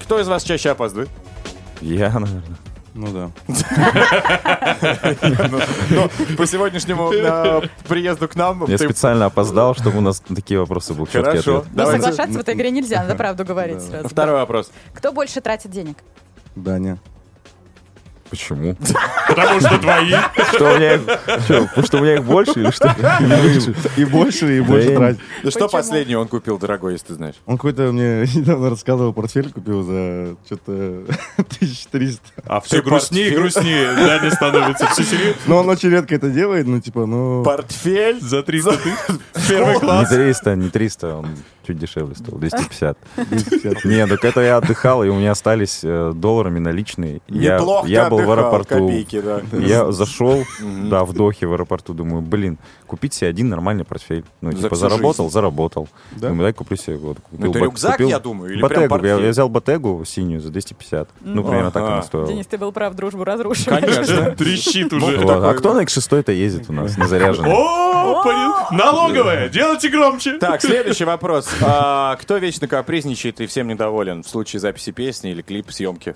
[0.03, 1.09] Кто из вас чаще опаздывает?
[1.81, 2.57] Я, наверное.
[2.95, 3.31] Ну да.
[5.89, 8.65] Ну, по сегодняшнему э, приезду к нам...
[8.67, 11.57] Я специально опоздал, чтобы у нас на такие вопросы был четкий Хорошо.
[11.57, 11.73] ответ.
[11.73, 12.01] Но Давайте.
[12.01, 14.07] соглашаться в этой игре нельзя, надо правду говорить сразу.
[14.07, 14.71] Второй вопрос.
[14.93, 15.97] Кто больше тратит денег?
[16.55, 16.99] Даня.
[18.33, 18.75] Почему?
[19.27, 20.11] Потому что твои.
[20.53, 21.01] Что у меня их,
[21.43, 22.95] что, потому что у меня их больше или что?
[23.95, 25.19] И больше, и больше тратить.
[25.43, 27.35] Да что последнее он купил, дорогой, если ты знаешь?
[27.45, 30.71] Он какой-то мне недавно рассказывал, портфель купил за что-то
[31.37, 32.21] 1300.
[32.47, 33.93] А все грустнее и грустнее.
[33.93, 35.39] Даня становится все серьезно.
[35.45, 37.43] Но он очень редко это делает, ну типа, ну...
[37.43, 38.19] Портфель?
[38.19, 38.97] За 300 тысяч.
[39.47, 40.09] Первый Не класс.
[40.09, 41.27] 300, не 300, он
[41.65, 42.97] чуть дешевле стоил, 250.
[43.85, 47.21] Не, так это я отдыхал, и у меня остались э, долларами наличные.
[47.27, 48.87] Я, Неплохо я был в аэропорту.
[48.87, 49.41] копейки, да.
[49.51, 50.43] Я зашел,
[50.89, 52.57] да, в Дохе в аэропорту, думаю, блин,
[52.87, 54.23] купить себе один нормальный портфель.
[54.41, 55.33] Ну, За типа, заработал, жизнь.
[55.33, 55.87] заработал.
[56.11, 56.29] Да?
[56.29, 57.17] Думаю, дай куплю себе вот.
[57.31, 59.05] Ну, это рюкзак, я думаю, или прям Ботегу.
[59.07, 61.09] Я, я взял Ботегу синюю за 250.
[61.21, 62.27] Ну, примерно так она стоила.
[62.27, 63.65] Денис, ты был прав, дружбу разрушил.
[63.75, 64.31] Конечно.
[64.31, 65.17] Трещит уже.
[65.27, 67.51] А кто на X6-то ездит у нас, не заряженный?
[67.51, 70.37] О, блин, налоговая, делайте громче.
[70.37, 71.49] Так, следующий вопрос.
[71.61, 76.15] А, кто вечно капризничает и всем недоволен в случае записи песни или клип съемки?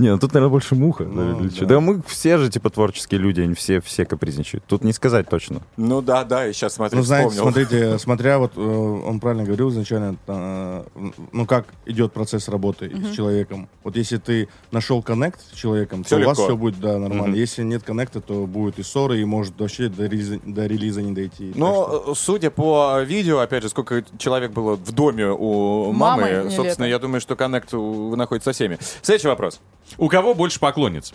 [0.00, 1.04] Не, ну тут, наверное, больше муха.
[1.04, 1.66] Ну, да, да.
[1.66, 4.64] да мы все же, типа, творческие люди, они все, все капризничают.
[4.66, 5.60] Тут не сказать точно.
[5.76, 7.52] Ну да, да, и сейчас смотри, Ну, знаете, вспомнил.
[7.52, 10.84] смотрите, смотря вот, э, он правильно говорил изначально, э,
[11.32, 13.68] ну, как идет процесс работы с человеком.
[13.84, 16.48] Вот если ты нашел коннект с человеком, Всё то у вас легко.
[16.48, 17.26] все будет, да, нормально.
[17.28, 17.34] Мгм.
[17.34, 21.12] Если нет коннекта, то будет и ссоры, и может вообще до релиза, до релиза не
[21.12, 21.52] дойти.
[21.54, 26.50] Но, э, судя по видео, опять же, сколько человек было в доме у Мамы мамы,
[26.50, 26.86] собственно, лето.
[26.86, 28.78] я думаю, что коннект находится со всеми.
[29.02, 29.60] Следующий вопрос.
[29.98, 31.12] У кого больше поклонниц?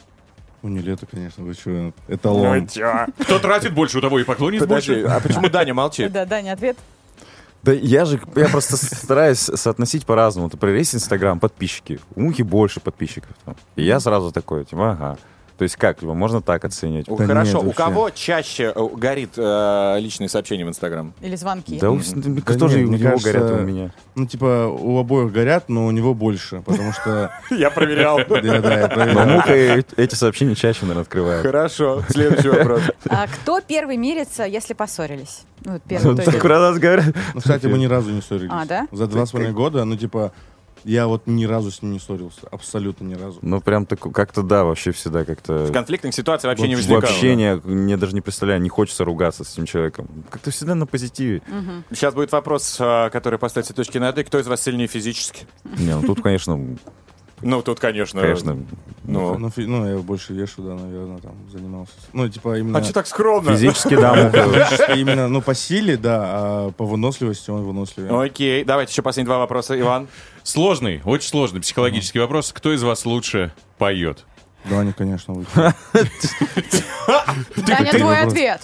[0.61, 2.67] Ну, не лето, конечно, вы что, эталон.
[2.67, 3.05] чё?
[3.19, 5.07] Кто тратит больше, у того и поклонниц Подожди, больше.
[5.07, 6.11] а почему Даня молчит?
[6.11, 6.77] Да, Даня, ответ.
[7.61, 10.49] Да я же, я просто стараюсь соотносить по-разному.
[10.49, 11.99] Ты проверь Инстаграм, подписчики.
[12.15, 13.31] У Мухи больше подписчиков.
[13.43, 13.55] там.
[13.75, 15.17] И я сразу такой, типа, ага.
[15.57, 17.05] То есть как, его можно так оценивать?
[17.07, 21.13] Да Хорошо, нет, у кого чаще э, горит э, личные сообщения в Инстаграм?
[21.21, 21.79] Или звонки.
[21.79, 23.91] Да, у- Да тоже нет, у него кажется, горят, и у меня.
[24.15, 27.31] Ну, типа, у обоих горят, но у него больше, потому что...
[27.51, 28.19] Я проверял.
[28.27, 29.27] Да, да, я проверял.
[29.27, 31.41] Муха эти сообщения чаще, наверное, открывает.
[31.41, 32.81] Хорошо, следующий вопрос.
[33.09, 35.43] А кто первый мирится, если поссорились?
[35.63, 37.15] Ну, вот первый, то есть- Так про нас говорят.
[37.33, 38.51] Ну, кстати, мы ни разу не ссорились.
[38.51, 38.87] А, да?
[38.91, 40.33] За два с половиной года, ну, типа,
[40.85, 42.47] я вот ни разу с ним не ссорился.
[42.51, 43.39] Абсолютно ни разу.
[43.41, 45.65] Ну, прям так, как-то да, вообще всегда как-то...
[45.65, 47.01] В конфликтных ситуациях вообще не возникало.
[47.01, 50.07] Вообще не, мне даже не представляю, не хочется ругаться с этим человеком.
[50.29, 51.41] Как-то всегда на позитиве.
[51.89, 54.23] Сейчас будет вопрос, э, который поставит все точки над «и».
[54.23, 55.47] Кто из вас сильнее физически?
[55.63, 56.77] Не, ну тут, конечно,
[57.41, 58.21] Ну, тут, конечно.
[58.21, 58.57] конечно,
[59.03, 61.91] Ну, Ну, фи- ну, я больше вешу, да, наверное, там занимался.
[62.13, 62.79] Ну, типа, именно...
[62.79, 63.51] а что так скромно?
[63.51, 64.29] физически, да,
[64.95, 68.19] именно, ну, по силе, да, а по выносливости он выносливее.
[68.19, 70.07] Окей, давайте еще последние два вопроса, Иван.
[70.43, 72.51] Сложный, очень сложный психологический вопрос.
[72.53, 74.25] Кто из вас лучше поет?
[74.69, 75.49] Даня, конечно, лучше.
[77.67, 78.61] Даня, твой ответ.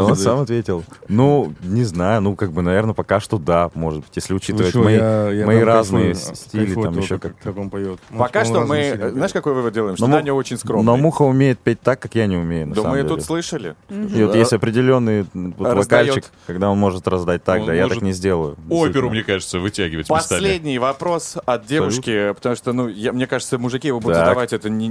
[0.00, 0.84] Он сам ответил.
[1.08, 4.74] Ну, не знаю, ну, как бы, наверное, пока что да, может быть, если Вы учитывать
[4.74, 7.98] мои, разные стили, там еще как, как как он поет.
[8.10, 9.96] Ну, Пока что мы, знаешь, какой вывод делаем?
[9.96, 10.84] Что Даня очень скромный.
[10.84, 13.74] Но Муха умеет петь так, как я не умею, Да мы тут слышали.
[13.88, 18.56] И вот есть определенный вокальчик, когда он может раздать так, да, я так не сделаю.
[18.68, 20.06] Оперу, мне кажется, вытягивать.
[20.06, 24.68] Последний вопрос от девушки, потому что, ну, я- мне кажется, мужики его будут задавать это
[24.68, 24.88] не-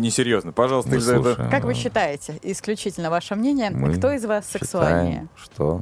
[0.49, 0.53] несерьезно.
[0.53, 1.35] Пожалуйста, Ну, Елизавета.
[1.35, 5.27] слушай, Как вы считаете, исключительно ваше мнение, мы кто из вас сексуальнее?
[5.37, 5.81] считаем,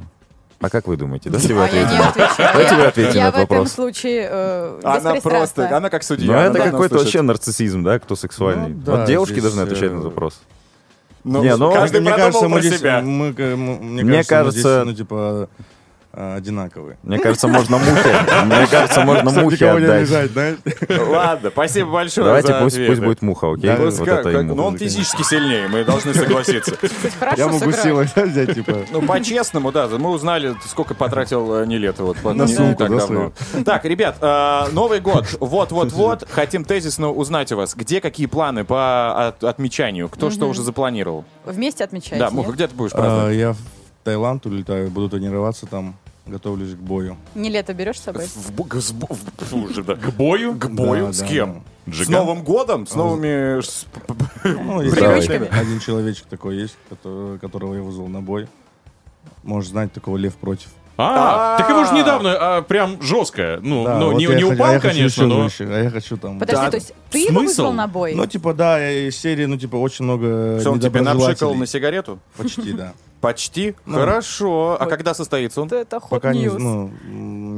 [0.60, 1.30] А как вы думаете?
[1.30, 2.02] Давайте вы А я не ответите.
[2.24, 2.52] отвечаю.
[2.52, 3.72] Давайте вы Я- ответите Я на в этот этом вопрос.
[3.72, 6.26] случае э, Она просто, она как судья.
[6.26, 8.70] Ну, это какой-то вообще нарциссизм, да, кто сексуальный.
[8.70, 10.40] Ну, да, вот девушки здесь, должны отвечать э, на этот вопрос.
[11.22, 13.00] Ну, Не, ну, каждый мне кажется, мы про здесь, себя.
[13.02, 15.48] мы, э, мы- мне, Мне кажется, мы здесь, кажется- ну, типа,
[16.20, 16.98] а, одинаковые.
[17.04, 18.14] Мне кажется, можно мухе.
[18.44, 20.58] Мне кажется, можно мухе не отдать.
[21.08, 23.70] Ладно, спасибо большое Давайте за пусть, будет муха, окей?
[23.70, 24.54] Да, Вот как- это как- ему.
[24.56, 26.76] но он физически сильнее, мы должны согласиться.
[27.36, 28.78] Я могу силой взять, типа.
[28.90, 32.78] Ну, по-честному, да, мы узнали, сколько потратил э, Нилетто вот по- На не- не сумку,
[32.78, 33.32] так давно.
[33.64, 39.28] Так, ребят, э, Новый год, вот-вот-вот, хотим тезисно узнать у вас, где какие планы по
[39.28, 41.24] от- отмечанию, кто что уже запланировал.
[41.44, 43.36] Вместе отмечаете, Да, Муха, где ты будешь А, праздновать?
[43.36, 43.58] Я в
[44.04, 45.94] Таиланд улетаю, буду тренироваться там,
[46.30, 47.16] готовлюсь к бою.
[47.34, 48.26] Не лето берешь с собой?
[48.26, 49.94] В бо- к- с бо- в- слушай, да.
[49.94, 50.54] К бою?
[50.58, 51.06] К бою?
[51.06, 51.62] Да, С да, кем?
[51.86, 52.12] С Джиган?
[52.14, 52.86] Новым годом?
[52.86, 53.60] С новыми...
[53.62, 53.86] с-
[54.44, 55.46] Ну, есть Привычками.
[55.48, 58.48] один- один человечек такой есть, который- которого я вызвал на бой.
[59.42, 60.68] Можешь знать такого лев против.
[61.00, 63.60] А, так его же недавно а, прям жестко.
[63.62, 65.42] Ну, Да, ну вот не, я не хочу- а упал, я хочу конечно, еще но...
[65.44, 66.40] выше, а я хочу там...
[66.40, 66.70] Подожди, Да.
[66.72, 67.46] то есть ты его Смысл?
[67.46, 68.14] вызвал на бой?
[68.16, 71.14] Ну, типа, да, из серии, ну, типа, очень много Что, он тебе напшикал
[71.54, 71.58] недоброжелателей.
[71.60, 72.18] на сигарету?
[72.36, 72.94] Почти, да.
[73.20, 73.74] Почти?
[73.86, 73.98] Ну.
[73.98, 74.76] Хорошо.
[74.78, 75.68] А когда состоится он?
[75.68, 76.58] Это hot Пока не, news.
[76.58, 76.90] ну,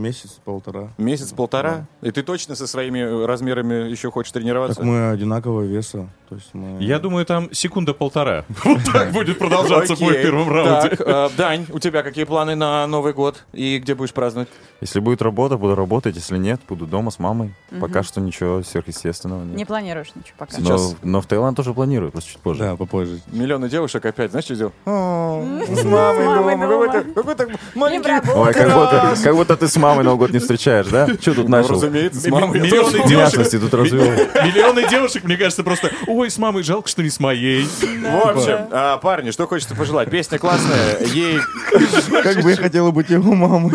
[0.01, 0.89] месяц-полтора.
[0.99, 1.87] Месяц-полтора?
[2.03, 4.77] И ты точно со своими э, размерами еще хочешь тренироваться?
[4.77, 6.09] Так мы одинакового веса.
[6.29, 6.83] То есть мы...
[6.83, 8.45] Я думаю, там секунда-полтора.
[8.65, 10.91] Вот так будет продолжаться бой в первом раунде.
[10.91, 13.45] Так, э, Дань, у тебя какие планы на Новый год?
[13.53, 14.49] И где будешь праздновать?
[14.81, 16.17] Если будет работа, буду работать.
[16.17, 17.55] Если нет, буду дома с мамой.
[17.81, 19.57] Пока что ничего сверхъестественного нет.
[19.57, 20.59] Не планируешь ничего пока?
[20.59, 22.61] Но, но в Таиланд тоже планирую, просто чуть позже.
[22.63, 23.21] Да, попозже.
[23.27, 24.73] Миллионы девушек опять, знаешь, что сделал?
[24.85, 27.03] С мамой дома.
[27.15, 28.11] Какой-то- маленький...
[28.35, 31.07] Ой, как будто, как будто ты с мамой Новый год не встречаешь, да?
[31.21, 31.75] Что тут Ну, начал?
[31.75, 32.61] разумеется, с мамой.
[32.61, 33.61] Миллионы девушек.
[33.61, 34.05] Тут развел.
[34.05, 37.65] Миллионы девушек, мне кажется, просто «Ой, с мамой жалко, что не с моей».
[37.65, 40.11] В общем, а, парни, что хочется пожелать?
[40.11, 41.39] Песня классная, ей...
[42.23, 43.73] Как бы я хотела быть его мамой.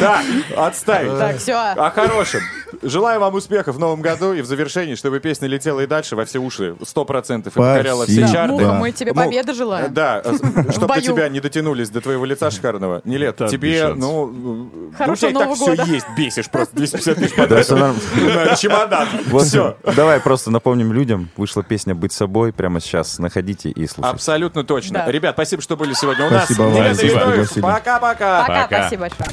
[0.00, 0.24] Так,
[0.56, 1.18] отставить.
[1.18, 1.54] Так, все.
[1.54, 2.40] О хорошем.
[2.82, 6.24] Желаю вам успехов в новом году и в завершении, чтобы песня летела и дальше во
[6.24, 8.52] все уши, сто процентов, и покоряла все чарты.
[8.52, 9.94] Муха, мы тебе Ну, победы желаем.
[9.94, 10.22] Да,
[10.70, 13.00] чтобы до тебя не дотянулись до твоего лица шикарного.
[13.04, 14.00] Не лет, Да, тебе, шансов.
[14.46, 15.82] Ну, ну, у Хорошего тебя и так Нового все года.
[15.92, 19.08] есть, бесишь просто 250 тысяч на чемодан.
[19.26, 19.76] Вот, Все.
[19.96, 21.30] давай просто напомним людям.
[21.36, 23.18] Вышла песня «Быть собой» прямо сейчас.
[23.18, 24.14] Находите и слушайте.
[24.14, 25.02] Абсолютно точно.
[25.04, 25.10] Да.
[25.10, 26.44] Ребят, спасибо, что были сегодня у нас.
[26.44, 26.94] Спасибо вам,
[27.34, 27.72] спасибо.
[27.72, 28.40] Пока-пока.
[28.42, 28.80] Пока, Пока.
[28.82, 29.30] спасибо большое.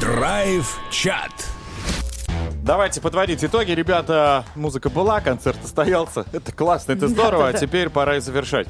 [0.00, 1.32] Драйв-чат.
[2.62, 3.72] Давайте подводить итоги.
[3.72, 6.26] Ребята, музыка была, концерт состоялся.
[6.32, 7.48] Это классно, это здорово.
[7.48, 8.68] А теперь пора и завершать.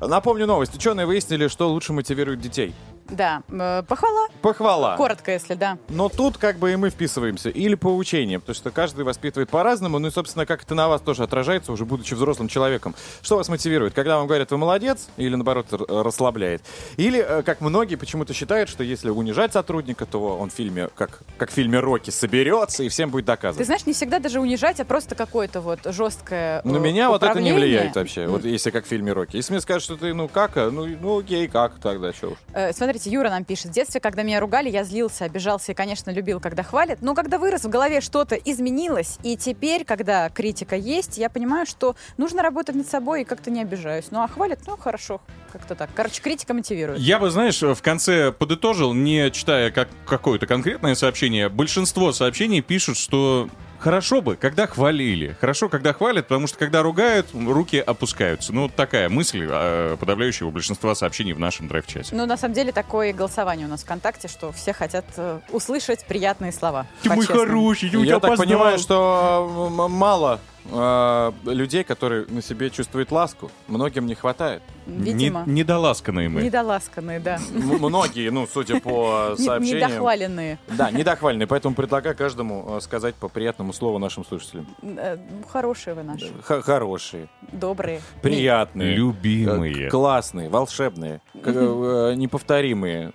[0.00, 0.74] Напомню новость.
[0.74, 2.74] Ученые выяснили, что лучше мотивирует детей.
[3.10, 4.28] Да, э, похвала.
[4.42, 4.96] Похвала.
[4.96, 5.78] Коротко, если да.
[5.88, 7.50] Но тут как бы и мы вписываемся.
[7.50, 9.98] Или поучение, потому что каждый воспитывает по-разному.
[9.98, 12.94] Ну и, собственно, как это на вас тоже отражается, уже будучи взрослым человеком.
[13.22, 13.94] Что вас мотивирует?
[13.94, 16.62] Когда вам говорят, вы молодец, или наоборот, расслабляет?
[16.96, 21.20] Или, э, как многие почему-то считают, что если унижать сотрудника, то он в фильме, как,
[21.36, 23.66] как в фильме «Рокки», соберется и всем будет Ты доказывать.
[23.66, 27.40] знаешь, не всегда даже унижать, а просто какое-то вот жесткое На э, меня вот это
[27.40, 28.26] не влияет вообще.
[28.26, 29.36] Вот если как в фильме «Рокки».
[29.36, 30.70] Если мне скажут, что ты, ну как, а?
[30.70, 32.38] ну, ну окей, как тогда, что уж.
[32.52, 33.70] Э, Смотрите, Юра нам пишет.
[33.70, 37.00] В детстве, когда меня ругали, я злился, обижался и, конечно, любил, когда хвалят.
[37.00, 39.18] Но когда вырос, в голове что-то изменилось.
[39.22, 43.62] И теперь, когда критика есть, я понимаю, что нужно работать над собой и как-то не
[43.62, 44.10] обижаюсь.
[44.10, 45.22] Ну, а хвалят, ну, хорошо.
[45.50, 45.88] Как-то так.
[45.94, 47.00] Короче, критика мотивирует.
[47.00, 51.48] Я бы, знаешь, в конце подытожил, не читая как какое-то конкретное сообщение.
[51.48, 53.48] Большинство сообщений пишут, что
[53.80, 55.36] хорошо бы, когда хвалили.
[55.40, 58.52] Хорошо, когда хвалят, потому что когда ругают, руки опускаются.
[58.52, 62.14] Ну, вот такая мысль э, подавляющего большинства сообщений в нашем драйв-чате.
[62.14, 66.52] Ну, на самом деле, такое голосование у нас ВКонтакте, что все хотят э, услышать приятные
[66.52, 66.86] слова.
[67.02, 70.40] Ты мой хороший, я у Я так понимаю, что мало
[70.70, 73.50] э, людей, которые на себе чувствуют ласку.
[73.68, 74.62] Многим не хватает.
[74.86, 75.44] Видимо.
[75.46, 76.42] Не- недоласканные мы.
[76.42, 77.36] Недоласканные, да.
[77.54, 79.88] М- Многие, ну, судя по сообщениям...
[79.90, 80.58] Недохваленные.
[80.76, 81.46] Да, недохваленные.
[81.46, 84.66] Поэтому предлагаю каждому э, сказать по приятному слову нашим слушателям.
[84.82, 85.16] Э,
[85.48, 86.30] Хорошие вы наши.
[86.42, 88.00] Х- хорошие, Добрые.
[88.22, 89.86] приятные, Любимые.
[89.86, 93.10] э, классные, волшебные, э, неповторимые,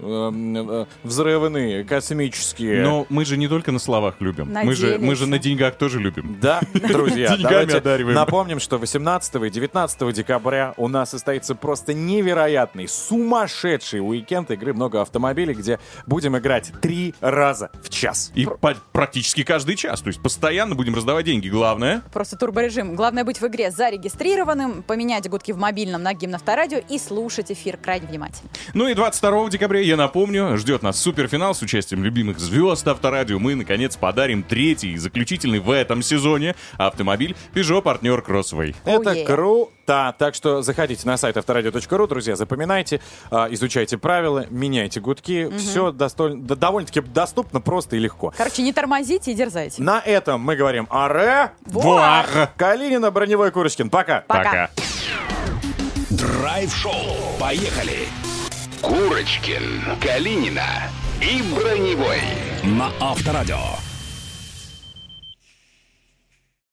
[1.04, 2.84] взрывные, космические.
[2.84, 4.52] Но мы же не только на словах любим.
[4.52, 6.38] Мы же, мы же на деньгах тоже любим.
[6.42, 8.16] Да, друзья, Деньгами давайте одариваем.
[8.16, 15.02] напомним, что 18 и 19 декабря у нас состоится просто невероятный, сумасшедший уикенд игры «Много
[15.02, 18.32] автомобилей», где будем играть три раза в час.
[18.36, 18.48] И
[18.92, 20.02] практически каждый час.
[20.02, 21.50] То есть постоянно будем раздавать деньги.
[21.50, 22.96] Главное, Просто турборежим.
[22.96, 27.78] Главное быть в игре зарегистрированным, поменять гудки в мобильном на гимн авторадио и слушать эфир
[27.78, 28.50] крайне внимательно.
[28.74, 33.40] Ну и 22 декабря, я напомню, ждет нас суперфинал с участием любимых звезд Авторадио.
[33.40, 38.76] Мы, наконец, подарим третий и заключительный в этом сезоне автомобиль Peugeot партнер Crossway.
[38.86, 39.26] Это yeah.
[39.26, 40.16] круто.
[40.18, 45.50] Так что заходите на сайт авторадио.ру, друзья, запоминайте, а, изучайте правила, меняйте гудки.
[45.58, 48.34] Все довольно-таки доступно, просто и легко.
[48.36, 49.82] Короче, не тормозите и дерзайте.
[49.82, 52.52] На этом мы говорим «Аре!» Вуар!
[52.58, 53.90] Калинина, Броневой, Курочкин.
[53.90, 54.22] Пока.
[54.28, 54.70] Пока.
[56.10, 56.92] Драйв-шоу.
[57.40, 58.08] Поехали.
[58.82, 60.90] Курочкин, Калинина
[61.22, 62.22] и Броневой
[62.64, 63.95] на Авторадио.